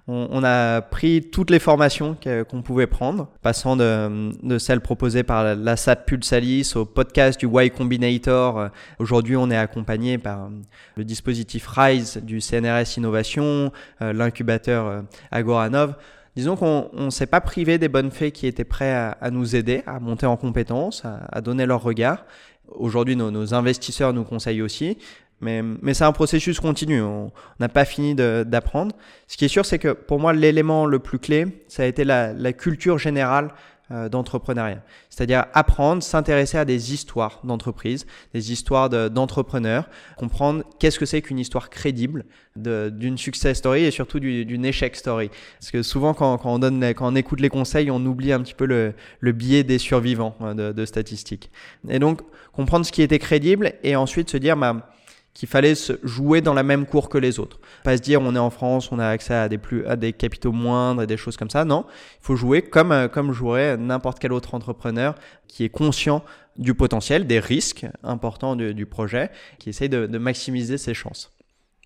On, 0.07 0.29
on, 0.31 0.45
a 0.45 0.83
pris 0.83 1.31
toutes 1.33 1.49
les 1.49 1.59
formations 1.59 2.15
qu'on 2.51 2.61
pouvait 2.61 2.87
prendre, 2.87 3.29
passant 3.41 3.75
de, 3.75 4.33
de 4.47 4.59
celles 4.59 4.83
proposées 4.83 5.23
par 5.23 5.57
la 5.57 5.77
SAP 5.79 6.05
Pulsalis 6.05 6.75
au 6.77 6.85
podcast 6.85 7.41
du 7.41 7.47
Y 7.47 7.71
Combinator. 7.71 8.69
Aujourd'hui, 8.99 9.35
on 9.35 9.51
est 9.51 9.57
accompagné 9.57 10.19
par 10.19 10.51
le 10.99 11.05
dispositif 11.05 11.67
RISE 11.67 12.19
du 12.19 12.43
CNRS 12.43 12.99
Innovation, 12.99 13.73
euh, 14.03 14.13
l'incubateur 14.13 15.05
Agoranov. 15.31 15.95
Disons 16.37 16.57
qu'on 16.57 16.91
ne 16.93 17.09
s'est 17.09 17.27
pas 17.27 17.41
privé 17.41 17.79
des 17.79 17.89
bonnes 17.89 18.11
fées 18.11 18.31
qui 18.31 18.47
étaient 18.47 18.65
prêts 18.65 18.93
à, 18.93 19.31
nous 19.31 19.57
aider, 19.57 19.85
à 19.87 20.01
monter 20.01 20.27
en 20.27 20.37
compétences, 20.37 21.05
à 21.05 21.41
donner 21.41 21.65
leur 21.65 21.83
regard. 21.83 22.27
Aujourd'hui, 22.69 23.17
nos, 23.17 23.55
investisseurs 23.55 24.13
nous 24.13 24.25
conseillent 24.25 24.63
aussi. 24.63 24.99
Mais, 25.41 25.63
c'est 25.93 26.05
un 26.05 26.13
processus 26.13 26.59
continu. 26.61 27.03
On 27.03 27.31
n'a 27.61 27.69
pas 27.69 27.85
fini 27.85 28.15
d'apprendre. 28.15 28.95
Ce 29.27 29.37
qui 29.37 29.45
est 29.45 29.49
sûr, 29.49 29.67
c'est 29.67 29.79
que 29.79 29.93
pour 29.93 30.19
moi, 30.19 30.33
l'élément 30.33 30.87
le 30.87 30.99
plus 30.99 31.19
clé, 31.19 31.65
ça 31.69 31.83
a 31.83 31.87
été 31.87 32.05
la, 32.05 32.53
culture 32.53 32.99
générale 32.99 33.51
d'entrepreneuriat. 33.91 34.83
C'est-à-dire 35.11 35.45
apprendre, 35.53 36.03
s'intéresser 36.03 36.57
à 36.59 36.65
des 36.65 36.95
histoires 36.95 37.41
d'entreprise, 37.45 38.07
des 38.33 38.51
histoires 38.51 38.89
d'entrepreneurs, 38.89 39.89
comprendre 40.17 40.65
qu'est-ce 40.79 40.99
que 40.99 41.07
c'est 41.07 41.23
qu'une 41.23 41.39
histoire 41.39 41.71
crédible 41.71 42.25
d'une 42.57 43.19
success 43.19 43.59
story 43.59 43.85
et 43.85 43.91
surtout 43.91 44.21
d'une 44.21 44.65
échec 44.65 44.97
story. 44.97 45.31
Parce 45.59 45.71
que 45.71 45.83
souvent, 45.83 46.15
quand, 46.15 46.41
on 46.45 46.59
donne, 46.59 46.83
quand 46.95 47.13
on 47.13 47.17
écoute 47.17 47.41
les 47.41 47.49
conseils, 47.49 47.91
on 47.91 48.05
oublie 48.07 48.33
un 48.33 48.41
petit 48.41 48.55
peu 48.55 48.67
le, 48.67 48.95
le 49.21 49.33
biais 49.33 49.65
des 49.65 49.79
survivants 49.79 50.37
hein, 50.41 50.55
de, 50.55 50.73
de 50.73 50.85
statistiques. 50.85 51.51
Et 51.89 51.99
donc, 51.99 52.21
comprendre 52.53 52.87
ce 52.87 52.93
qui 52.93 53.03
était 53.03 53.19
crédible 53.19 53.75
et 53.83 53.97
ensuite 53.97 54.31
se 54.31 54.37
dire, 54.37 54.57
bah, 54.57 54.94
qu'il 55.35 55.49
fallait 55.49 55.75
se 55.75 55.95
jouer 56.05 56.41
dans 56.41 56.55
la 56.55 56.63
même 56.63 56.87
cour 56.87 57.09
que 57.09 57.19
les 57.19 57.41
autres. 57.41 57.59
Pas 57.83 57.97
se 57.97 58.03
dire 58.03 58.23
on 58.23 58.35
est 58.35 58.39
en 58.39 58.51
France, 58.51 58.91
on 58.93 59.01
a 59.01 59.09
accès 59.09 59.35
à 59.35 59.49
des 59.49 59.59
plus 59.59 59.85
à 59.87 59.97
des 59.97 60.13
capitaux 60.13 60.53
moindres 60.53 61.03
et 61.03 61.07
des 61.07 61.17
choses 61.17 61.37
comme 61.37 61.51
ça. 61.51 61.65
Non, 61.65 61.85
il 61.89 62.25
faut 62.25 62.37
jouer 62.37 62.63
comme 62.63 62.93
euh, 62.93 63.09
comme 63.09 63.33
jouerait 63.33 63.77
n'importe 63.77 64.21
quel 64.21 64.33
autre 64.33 64.55
entrepreneur 64.55 65.17
qui 65.49 65.65
est 65.65 65.69
conscient 65.69 66.25
du 66.57 66.75
potentiel, 66.75 67.27
des 67.27 67.41
risques 67.41 67.85
importants 68.05 68.55
du, 68.55 68.87
projet, 68.87 69.33
qui 69.59 69.71
essaye 69.71 69.89
de, 69.89 70.07
maximiser 70.19 70.79
ses 70.79 70.95
chances. 70.95 71.33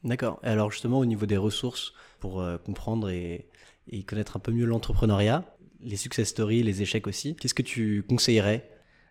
D'accord. 0.05 0.39
Et 0.45 0.49
alors 0.49 0.71
justement 0.71 0.99
au 0.99 1.07
niveau 1.07 1.25
des 1.25 1.39
ressources 1.39 1.95
pour 2.21 2.43
euh, 2.43 2.59
comprendre 2.59 3.09
et, 3.09 3.49
et 3.89 4.03
connaître 4.03 4.37
un 4.37 4.41
peu 4.41 4.53
mieux 4.53 4.67
l'entrepreneuriat, 4.67 5.45
les 5.81 5.97
success 5.97 6.29
stories, 6.29 6.63
les 6.63 6.83
échecs 6.83 7.07
aussi, 7.07 7.35
qu'est-ce 7.35 7.55
que 7.55 7.63
tu 7.63 8.05
conseillerais 8.07 8.69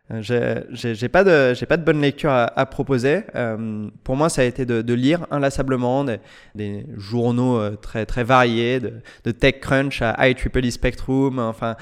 j'ai 0.09 1.09
pas 1.09 1.23
de 1.23 1.53
j'ai 1.53 1.65
pas 1.65 1.75
de 1.75 1.83
bonne 1.83 2.01
lecture 2.01 2.29
à, 2.29 2.45
à 2.45 2.65
proposer. 2.65 3.23
Euh, 3.35 3.89
pour 4.03 4.15
moi, 4.15 4.29
ça 4.29 4.41
a 4.41 4.45
été 4.45 4.65
de, 4.65 4.81
de 4.81 4.93
lire 4.93 5.27
inlassablement 5.31 6.05
des, 6.05 6.19
des 6.55 6.85
journaux 6.95 7.57
euh, 7.57 7.75
très 7.75 8.05
très 8.05 8.23
variés, 8.23 8.79
de, 8.79 8.93
de 9.25 9.31
TechCrunch 9.31 10.01
à 10.01 10.29
IEEE 10.29 10.71
Spectrum. 10.71 11.39
Enfin, 11.39 11.75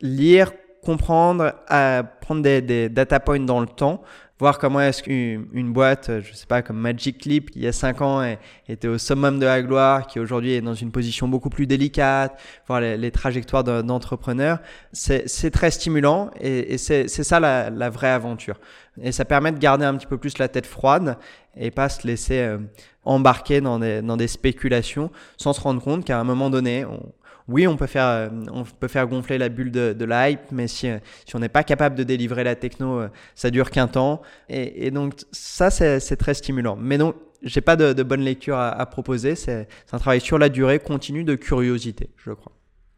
lire, 0.00 0.52
comprendre, 0.82 1.52
à 1.68 2.02
prendre 2.02 2.42
des, 2.42 2.62
des 2.62 2.88
data 2.88 3.20
points 3.20 3.40
dans 3.40 3.60
le 3.60 3.66
temps 3.66 4.02
voir 4.38 4.58
comment 4.58 4.80
est-ce 4.80 5.02
qu'une 5.02 5.72
boîte, 5.72 6.10
je 6.20 6.34
sais 6.34 6.46
pas, 6.46 6.62
comme 6.62 6.78
Magic 6.78 7.18
Clip, 7.18 7.50
il 7.54 7.62
y 7.62 7.66
a 7.66 7.72
5 7.72 8.00
ans 8.02 8.36
était 8.68 8.88
au 8.88 8.98
summum 8.98 9.38
de 9.38 9.46
la 9.46 9.62
gloire, 9.62 10.06
qui 10.06 10.20
aujourd'hui 10.20 10.52
est 10.52 10.60
dans 10.60 10.74
une 10.74 10.90
position 10.90 11.28
beaucoup 11.28 11.48
plus 11.48 11.66
délicate, 11.66 12.38
voir 12.66 12.80
les, 12.80 13.10
trajectoires 13.10 13.64
d'entrepreneurs, 13.64 14.58
c'est 14.92 15.50
très 15.50 15.70
stimulant 15.70 16.30
et, 16.40 16.76
c'est 16.78 17.08
ça 17.08 17.40
la, 17.40 17.90
vraie 17.90 18.10
aventure. 18.10 18.60
Et 19.00 19.12
ça 19.12 19.24
permet 19.24 19.52
de 19.52 19.58
garder 19.58 19.84
un 19.84 19.94
petit 19.94 20.06
peu 20.06 20.18
plus 20.18 20.38
la 20.38 20.48
tête 20.48 20.66
froide 20.66 21.18
et 21.56 21.70
pas 21.70 21.88
se 21.88 22.06
laisser 22.06 22.38
euh, 22.38 22.58
embarquer 23.04 23.60
dans 23.60 23.78
des, 23.78 24.28
spéculations 24.28 25.10
sans 25.36 25.52
se 25.52 25.60
rendre 25.60 25.82
compte 25.82 26.04
qu'à 26.04 26.18
un 26.18 26.24
moment 26.24 26.50
donné, 26.50 26.84
on, 26.84 27.00
oui, 27.48 27.66
on 27.66 27.76
peut 27.76 27.86
faire, 27.86 28.06
euh, 28.06 28.28
on 28.52 28.64
peut 28.64 28.88
faire 28.88 29.06
gonfler 29.06 29.38
la 29.38 29.48
bulle 29.48 29.70
de, 29.70 29.92
de 29.92 30.04
la 30.04 30.30
hype, 30.30 30.50
mais 30.50 30.66
si, 30.66 30.88
euh, 30.88 30.98
si 31.24 31.36
on 31.36 31.38
n'est 31.38 31.48
pas 31.48 31.62
capable 31.62 31.94
de 31.94 32.02
délivrer 32.02 32.42
la 32.42 32.56
techno, 32.56 33.00
euh, 33.00 33.08
ça 33.34 33.50
dure 33.50 33.70
qu'un 33.70 33.86
temps. 33.86 34.20
Et, 34.48 34.86
et, 34.86 34.90
donc 34.90 35.14
ça, 35.30 35.70
c'est 35.70 36.16
très 36.16 36.34
stimulant. 36.34 36.76
Mais 36.76 36.98
donc, 36.98 37.14
j'ai 37.42 37.60
pas 37.60 37.76
de, 37.76 38.02
bonne 38.02 38.22
lecture 38.22 38.58
à, 38.58 38.84
proposer. 38.86 39.36
C'est 39.36 39.68
un 39.92 39.98
travail 39.98 40.20
sur 40.20 40.38
la 40.38 40.48
durée, 40.48 40.80
continu 40.80 41.22
de 41.22 41.36
curiosité, 41.36 42.10
je 42.16 42.32
crois. 42.32 42.52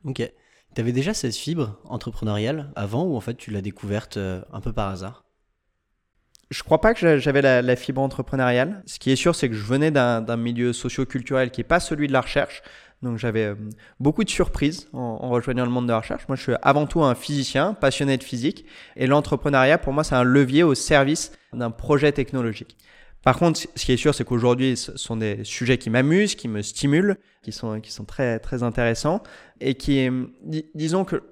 Ok. 0.04 0.22
Tu 0.74 0.80
avais 0.80 0.92
déjà 0.92 1.12
cette 1.12 1.34
fibre 1.34 1.78
entrepreneuriale 1.84 2.70
avant 2.76 3.04
ou 3.04 3.16
en 3.16 3.20
fait 3.20 3.34
tu 3.34 3.50
l'as 3.50 3.62
découverte 3.62 4.16
un 4.16 4.60
peu 4.60 4.72
par 4.72 4.90
hasard? 4.90 5.24
Je 6.50 6.62
crois 6.62 6.80
pas 6.80 6.94
que 6.94 7.18
j'avais 7.18 7.42
la, 7.42 7.76
fibre 7.76 8.00
entrepreneuriale. 8.00 8.82
Ce 8.86 8.98
qui 8.98 9.10
est 9.10 9.16
sûr, 9.16 9.34
c'est 9.34 9.50
que 9.50 9.54
je 9.54 9.64
venais 9.64 9.90
d'un 9.90 10.36
milieu 10.36 10.72
socio-culturel 10.72 11.50
qui 11.50 11.60
n'est 11.60 11.66
pas 11.66 11.80
celui 11.80 12.06
de 12.06 12.12
la 12.12 12.22
recherche. 12.22 12.62
Donc 13.02 13.16
j'avais 13.18 13.44
euh, 13.44 13.54
beaucoup 14.00 14.24
de 14.24 14.30
surprises 14.30 14.88
en, 14.92 15.28
rejoignant 15.28 15.64
le 15.64 15.70
monde 15.70 15.86
de 15.86 15.92
la 15.92 15.98
recherche. 15.98 16.26
Moi, 16.28 16.36
je 16.36 16.42
suis 16.42 16.52
avant 16.62 16.86
tout 16.86 17.02
un 17.02 17.14
physicien, 17.14 17.74
passionné 17.74 18.16
de 18.16 18.24
physique. 18.24 18.64
Et 18.96 19.06
l'entrepreneuriat, 19.06 19.78
pour 19.78 19.92
moi, 19.92 20.04
c'est 20.04 20.16
un 20.16 20.24
levier 20.24 20.62
au 20.64 20.74
service 20.74 21.32
d'un 21.52 21.70
projet 21.70 22.10
technologique. 22.12 22.76
Par 23.22 23.38
contre, 23.38 23.60
ce 23.60 23.84
qui 23.84 23.92
est 23.92 23.96
sûr, 23.96 24.14
c'est 24.14 24.24
qu'aujourd'hui, 24.24 24.76
ce 24.76 24.96
sont 24.96 25.16
des 25.16 25.44
sujets 25.44 25.78
qui 25.78 25.90
m'amusent, 25.90 26.34
qui 26.34 26.48
me 26.48 26.62
stimulent, 26.62 27.16
qui 27.42 27.52
sont, 27.52 27.80
qui 27.80 27.92
sont 27.92 28.04
très, 28.04 28.38
très 28.38 28.62
intéressants 28.62 29.22
et 29.60 29.74
qui, 29.74 30.08
disons 30.74 31.04
que 31.04 31.22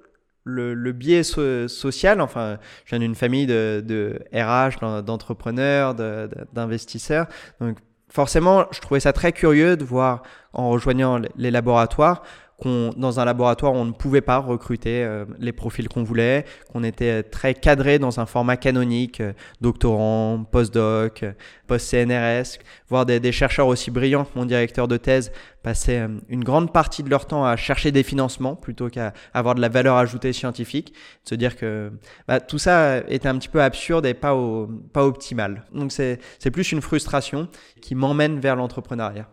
le, 0.43 0.91
biais 0.91 1.23
social, 1.23 2.21
enfin, 2.21 2.59
je 2.85 2.91
viens 2.91 2.99
d'une 2.99 3.15
famille 3.15 3.47
de 3.47 4.19
RH, 4.33 5.03
d'entrepreneurs, 5.03 5.95
d'investisseurs. 5.95 7.27
Donc, 7.59 7.79
forcément, 8.09 8.65
je 8.71 8.79
trouvais 8.79 8.99
ça 8.99 9.13
très 9.13 9.31
curieux 9.31 9.77
de 9.77 9.83
voir, 9.83 10.23
en 10.53 10.69
rejoignant 10.69 11.19
les 11.35 11.51
laboratoires, 11.51 12.23
qu'on 12.57 12.91
dans 12.97 13.19
un 13.19 13.25
laboratoire 13.25 13.73
on 13.73 13.85
ne 13.85 13.91
pouvait 13.91 14.21
pas 14.21 14.39
recruter 14.39 15.03
euh, 15.03 15.25
les 15.39 15.51
profils 15.51 15.87
qu'on 15.87 16.03
voulait, 16.03 16.45
qu'on 16.71 16.83
était 16.83 17.23
très 17.23 17.53
cadré 17.53 17.99
dans 17.99 18.19
un 18.19 18.25
format 18.25 18.57
canonique, 18.57 19.21
euh, 19.21 19.33
doctorant, 19.61 20.43
postdoc, 20.51 21.23
euh, 21.23 21.33
post-CNRS, 21.67 22.59
voir 22.89 23.05
des, 23.05 23.19
des, 23.19 23.31
chercheurs 23.31 23.67
aussi 23.67 23.91
brillants 23.91 24.25
que 24.25 24.37
mon 24.37 24.45
directeur 24.45 24.87
de 24.87 24.97
thèse 24.97 25.31
passer 25.61 26.01
une 26.29 26.43
grande 26.43 26.71
partie 26.71 27.03
de 27.03 27.09
leur 27.09 27.25
temps 27.25 27.45
à 27.45 27.57
chercher 27.57 27.91
des 27.91 28.03
financements 28.03 28.55
plutôt 28.55 28.89
qu'à 28.89 29.13
avoir 29.33 29.53
de 29.53 29.61
la 29.61 29.69
valeur 29.69 29.97
ajoutée 29.97 30.31
scientifique, 30.31 30.93
de 30.93 31.29
se 31.29 31.35
dire 31.35 31.57
que 31.57 31.91
bah, 32.27 32.39
tout 32.39 32.57
ça 32.57 32.99
était 33.09 33.27
un 33.27 33.37
petit 33.37 33.49
peu 33.49 33.61
absurde 33.61 34.05
et 34.05 34.13
pas, 34.13 34.33
au, 34.33 34.67
pas 34.93 35.03
optimal. 35.05 35.65
Donc 35.73 35.91
c'est 35.91 36.51
plus 36.51 36.71
une 36.71 36.81
frustration 36.81 37.49
qui 37.81 37.95
m'emmène 37.95 38.39
vers 38.39 38.55
l'entrepreneuriat. 38.55 39.27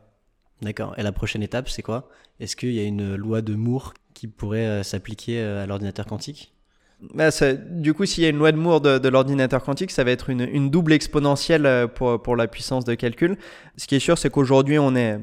D'accord. 0.64 0.94
Et 0.96 1.03
la 1.03 1.12
prochaine 1.12 1.42
étape, 1.42 1.68
c'est 1.68 1.83
quoi? 1.83 2.09
Est-ce 2.40 2.57
qu'il 2.57 2.72
y 2.72 2.81
a 2.81 2.85
une 2.85 3.16
loi 3.16 3.42
de 3.42 3.55
Moore 3.55 3.92
qui 4.14 4.29
pourrait 4.29 4.66
euh, 4.66 4.83
s'appliquer 4.83 5.38
euh, 5.40 5.62
à 5.62 5.66
l'ordinateur 5.66 6.07
quantique? 6.07 6.55
Bah, 7.12 7.29
du 7.68 7.92
coup, 7.92 8.07
s'il 8.07 8.24
y 8.24 8.27
a 8.27 8.31
une 8.31 8.38
loi 8.38 8.50
de 8.50 8.57
Moore 8.57 8.81
de, 8.81 9.09
l'ordinateur 9.09 9.62
quantique, 9.62 9.90
ça 9.90 10.05
va 10.05 10.11
être 10.11 10.31
une, 10.31 10.70
double 10.70 10.94
exponentielle 10.94 11.66
euh, 11.66 11.87
pour, 11.87 12.22
pour, 12.22 12.35
la 12.35 12.48
puissance 12.48 12.87
de 12.87 12.94
calcul. 12.94 13.37
Ce 13.77 13.87
qui 13.87 13.96
est 13.96 14.00
sûr, 14.00 14.16
c'est 14.16 14.31
qu'aujourd'hui, 14.31 14.79
on 14.79 14.96
est, 14.96 15.18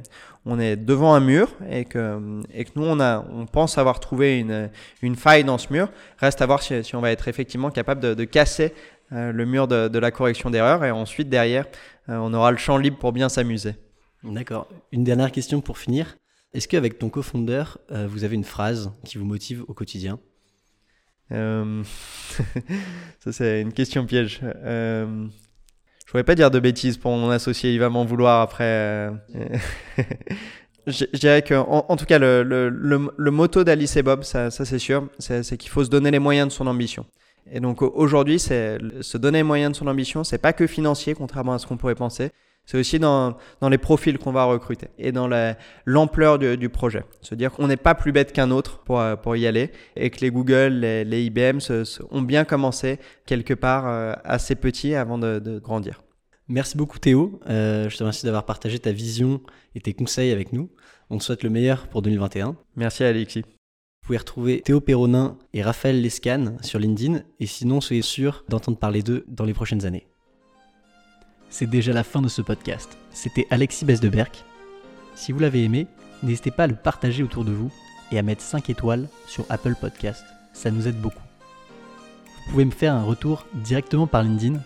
on 0.45 0.59
est 0.59 0.75
devant 0.75 1.15
un 1.15 1.21
mur 1.21 1.55
et 1.67 1.85
que, 1.85 2.41
et 2.53 2.65
que 2.65 2.71
nous, 2.75 2.85
on, 2.85 2.99
a, 2.99 3.25
on 3.33 3.47
pense 3.47 3.79
avoir 3.79 3.99
trouvé 3.99 4.37
une, 4.37 4.69
une 5.01 5.15
faille 5.15 5.43
dans 5.43 5.57
ce 5.57 5.73
mur. 5.73 5.89
Reste 6.19 6.43
à 6.43 6.45
voir 6.45 6.61
si, 6.61 6.83
si 6.83 6.95
on 6.95 7.01
va 7.01 7.09
être 7.09 7.27
effectivement 7.27 7.71
capable 7.71 8.15
de, 8.15 8.23
casser 8.25 8.75
le 9.09 9.43
mur 9.45 9.67
de 9.67 9.99
la 9.99 10.11
correction 10.11 10.51
d'erreur 10.51 10.85
et 10.85 10.91
ensuite, 10.91 11.29
derrière, 11.29 11.65
on 12.07 12.33
aura 12.33 12.51
le 12.51 12.57
champ 12.57 12.77
libre 12.77 12.97
pour 12.97 13.11
bien 13.11 13.27
s'amuser. 13.27 13.73
D'accord. 14.23 14.67
Une 14.91 15.03
dernière 15.03 15.31
question 15.31 15.61
pour 15.61 15.77
finir. 15.77 16.17
Est-ce 16.53 16.67
qu'avec 16.67 16.99
ton 16.99 17.09
cofondeur, 17.09 17.79
euh, 17.91 18.07
vous 18.07 18.23
avez 18.23 18.35
une 18.35 18.43
phrase 18.43 18.91
qui 19.05 19.17
vous 19.17 19.25
motive 19.25 19.63
au 19.67 19.73
quotidien? 19.73 20.19
Euh... 21.31 21.83
Ça, 23.19 23.31
c'est 23.31 23.61
une 23.61 23.73
question 23.73 24.05
piège. 24.05 24.41
Euh... 24.43 25.27
Je 26.05 26.11
voudrais 26.11 26.25
pas 26.25 26.35
dire 26.35 26.51
de 26.51 26.59
bêtises 26.59 26.97
pour 26.97 27.11
mon 27.11 27.29
associé, 27.29 27.73
il 27.73 27.79
va 27.79 27.89
m'en 27.89 28.03
vouloir 28.03 28.41
après. 28.41 28.65
Euh. 28.65 29.11
je, 30.87 31.05
dirais 31.17 31.41
que, 31.41 31.53
en, 31.53 31.95
tout 31.95 32.05
cas, 32.05 32.19
le, 32.19 32.43
le, 32.43 32.69
le, 33.15 33.31
motto 33.31 33.63
d'Alice 33.63 33.95
et 33.95 34.03
Bob, 34.03 34.23
ça, 34.23 34.51
ça 34.51 34.65
c'est 34.65 34.77
sûr, 34.77 35.07
c'est 35.19 35.57
qu'il 35.57 35.69
faut 35.69 35.85
se 35.85 35.89
donner 35.89 36.11
les 36.11 36.19
moyens 36.19 36.49
de 36.49 36.51
son 36.51 36.67
ambition. 36.67 37.05
Et 37.49 37.61
donc 37.61 37.81
aujourd'hui, 37.81 38.39
se 38.39 39.17
donner 39.17 39.39
les 39.39 39.43
moyens 39.43 39.71
de 39.71 39.77
son 39.77 39.87
ambition, 39.87 40.25
c'est 40.25 40.37
pas 40.37 40.51
que 40.51 40.67
financier, 40.67 41.15
contrairement 41.15 41.53
à 41.53 41.59
ce 41.59 41.65
qu'on 41.65 41.77
pourrait 41.77 41.95
penser. 41.95 42.31
C'est 42.65 42.77
aussi 42.77 42.99
dans, 42.99 43.35
dans, 43.59 43.69
les 43.69 43.77
profils 43.77 44.17
qu'on 44.17 44.31
va 44.31 44.45
recruter 44.45 44.87
et 44.97 45.11
dans 45.11 45.27
l'ampleur 45.85 46.39
du, 46.39 46.55
du, 46.57 46.69
projet. 46.69 47.03
Se 47.21 47.35
dire 47.35 47.51
qu'on 47.51 47.67
n'est 47.67 47.75
pas 47.75 47.95
plus 47.95 48.11
bête 48.11 48.31
qu'un 48.31 48.51
autre 48.51 48.79
pour, 48.79 49.03
pour 49.23 49.35
y 49.35 49.47
aller 49.47 49.71
et 49.95 50.09
que 50.09 50.21
les 50.21 50.31
Google, 50.31 50.73
les, 50.73 51.03
les 51.03 51.23
IBM 51.23 51.59
ont 52.11 52.21
bien 52.21 52.45
commencé 52.45 52.99
quelque 53.25 53.53
part 53.53 53.87
euh, 53.87 54.13
assez 54.23 54.55
petits 54.55 54.95
avant 54.95 55.17
de, 55.17 55.39
de 55.39 55.59
grandir. 55.59 56.01
Merci 56.47 56.75
beaucoup 56.75 56.99
Théo. 56.99 57.39
Euh, 57.49 57.89
je 57.89 57.95
te 57.95 58.03
remercie 58.03 58.25
d'avoir 58.25 58.45
partagé 58.45 58.77
ta 58.77 58.91
vision 58.91 59.41
et 59.73 59.79
tes 59.79 59.93
conseils 59.93 60.31
avec 60.31 60.51
nous. 60.51 60.69
On 61.09 61.17
te 61.17 61.23
souhaite 61.23 61.43
le 61.43 61.49
meilleur 61.49 61.87
pour 61.87 62.01
2021. 62.01 62.57
Merci 62.75 63.03
Alexis. 63.03 63.41
Vous 63.41 64.07
pouvez 64.07 64.17
retrouver 64.17 64.61
Théo 64.61 64.81
Perronin 64.81 65.37
et 65.53 65.61
Raphaël 65.61 66.01
Lescan 66.01 66.57
sur 66.61 66.77
LinkedIn 66.79 67.21
et 67.39 67.45
sinon 67.45 67.79
soyez 67.79 68.01
sûr 68.01 68.43
d'entendre 68.49 68.77
parler 68.77 69.01
d'eux 69.01 69.23
dans 69.27 69.45
les 69.45 69.53
prochaines 69.53 69.85
années 69.85 70.07
c'est 71.51 71.69
déjà 71.69 71.93
la 71.93 72.03
fin 72.03 72.21
de 72.21 72.29
ce 72.29 72.41
podcast. 72.41 72.97
C'était 73.11 73.45
Alexis 73.51 73.85
Besdeberg. 73.85 74.31
Si 75.13 75.31
vous 75.31 75.39
l'avez 75.39 75.63
aimé, 75.63 75.85
n'hésitez 76.23 76.49
pas 76.49 76.63
à 76.63 76.67
le 76.67 76.75
partager 76.75 77.21
autour 77.21 77.45
de 77.45 77.51
vous 77.51 77.69
et 78.11 78.17
à 78.17 78.23
mettre 78.23 78.41
5 78.41 78.69
étoiles 78.69 79.07
sur 79.27 79.45
Apple 79.49 79.75
Podcast. 79.79 80.25
Ça 80.53 80.71
nous 80.71 80.87
aide 80.87 80.99
beaucoup. 80.99 81.21
Vous 82.45 82.51
pouvez 82.51 82.65
me 82.65 82.71
faire 82.71 82.95
un 82.95 83.03
retour 83.03 83.45
directement 83.53 84.07
par 84.07 84.23
LinkedIn. 84.23 84.59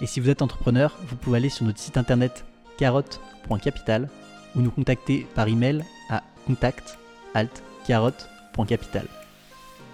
Et 0.00 0.06
si 0.06 0.20
vous 0.20 0.30
êtes 0.30 0.42
entrepreneur, 0.42 0.96
vous 1.08 1.16
pouvez 1.16 1.36
aller 1.36 1.50
sur 1.50 1.66
notre 1.66 1.78
site 1.78 1.98
internet 1.98 2.44
carotte.capital 2.78 4.08
ou 4.56 4.62
nous 4.62 4.70
contacter 4.70 5.26
par 5.34 5.48
email 5.48 5.84
à 6.08 6.22
contact 6.46 6.98
alt 7.34 7.62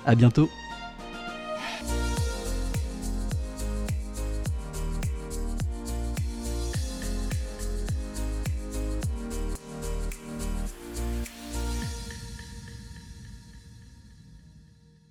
A 0.06 0.14
bientôt 0.14 0.48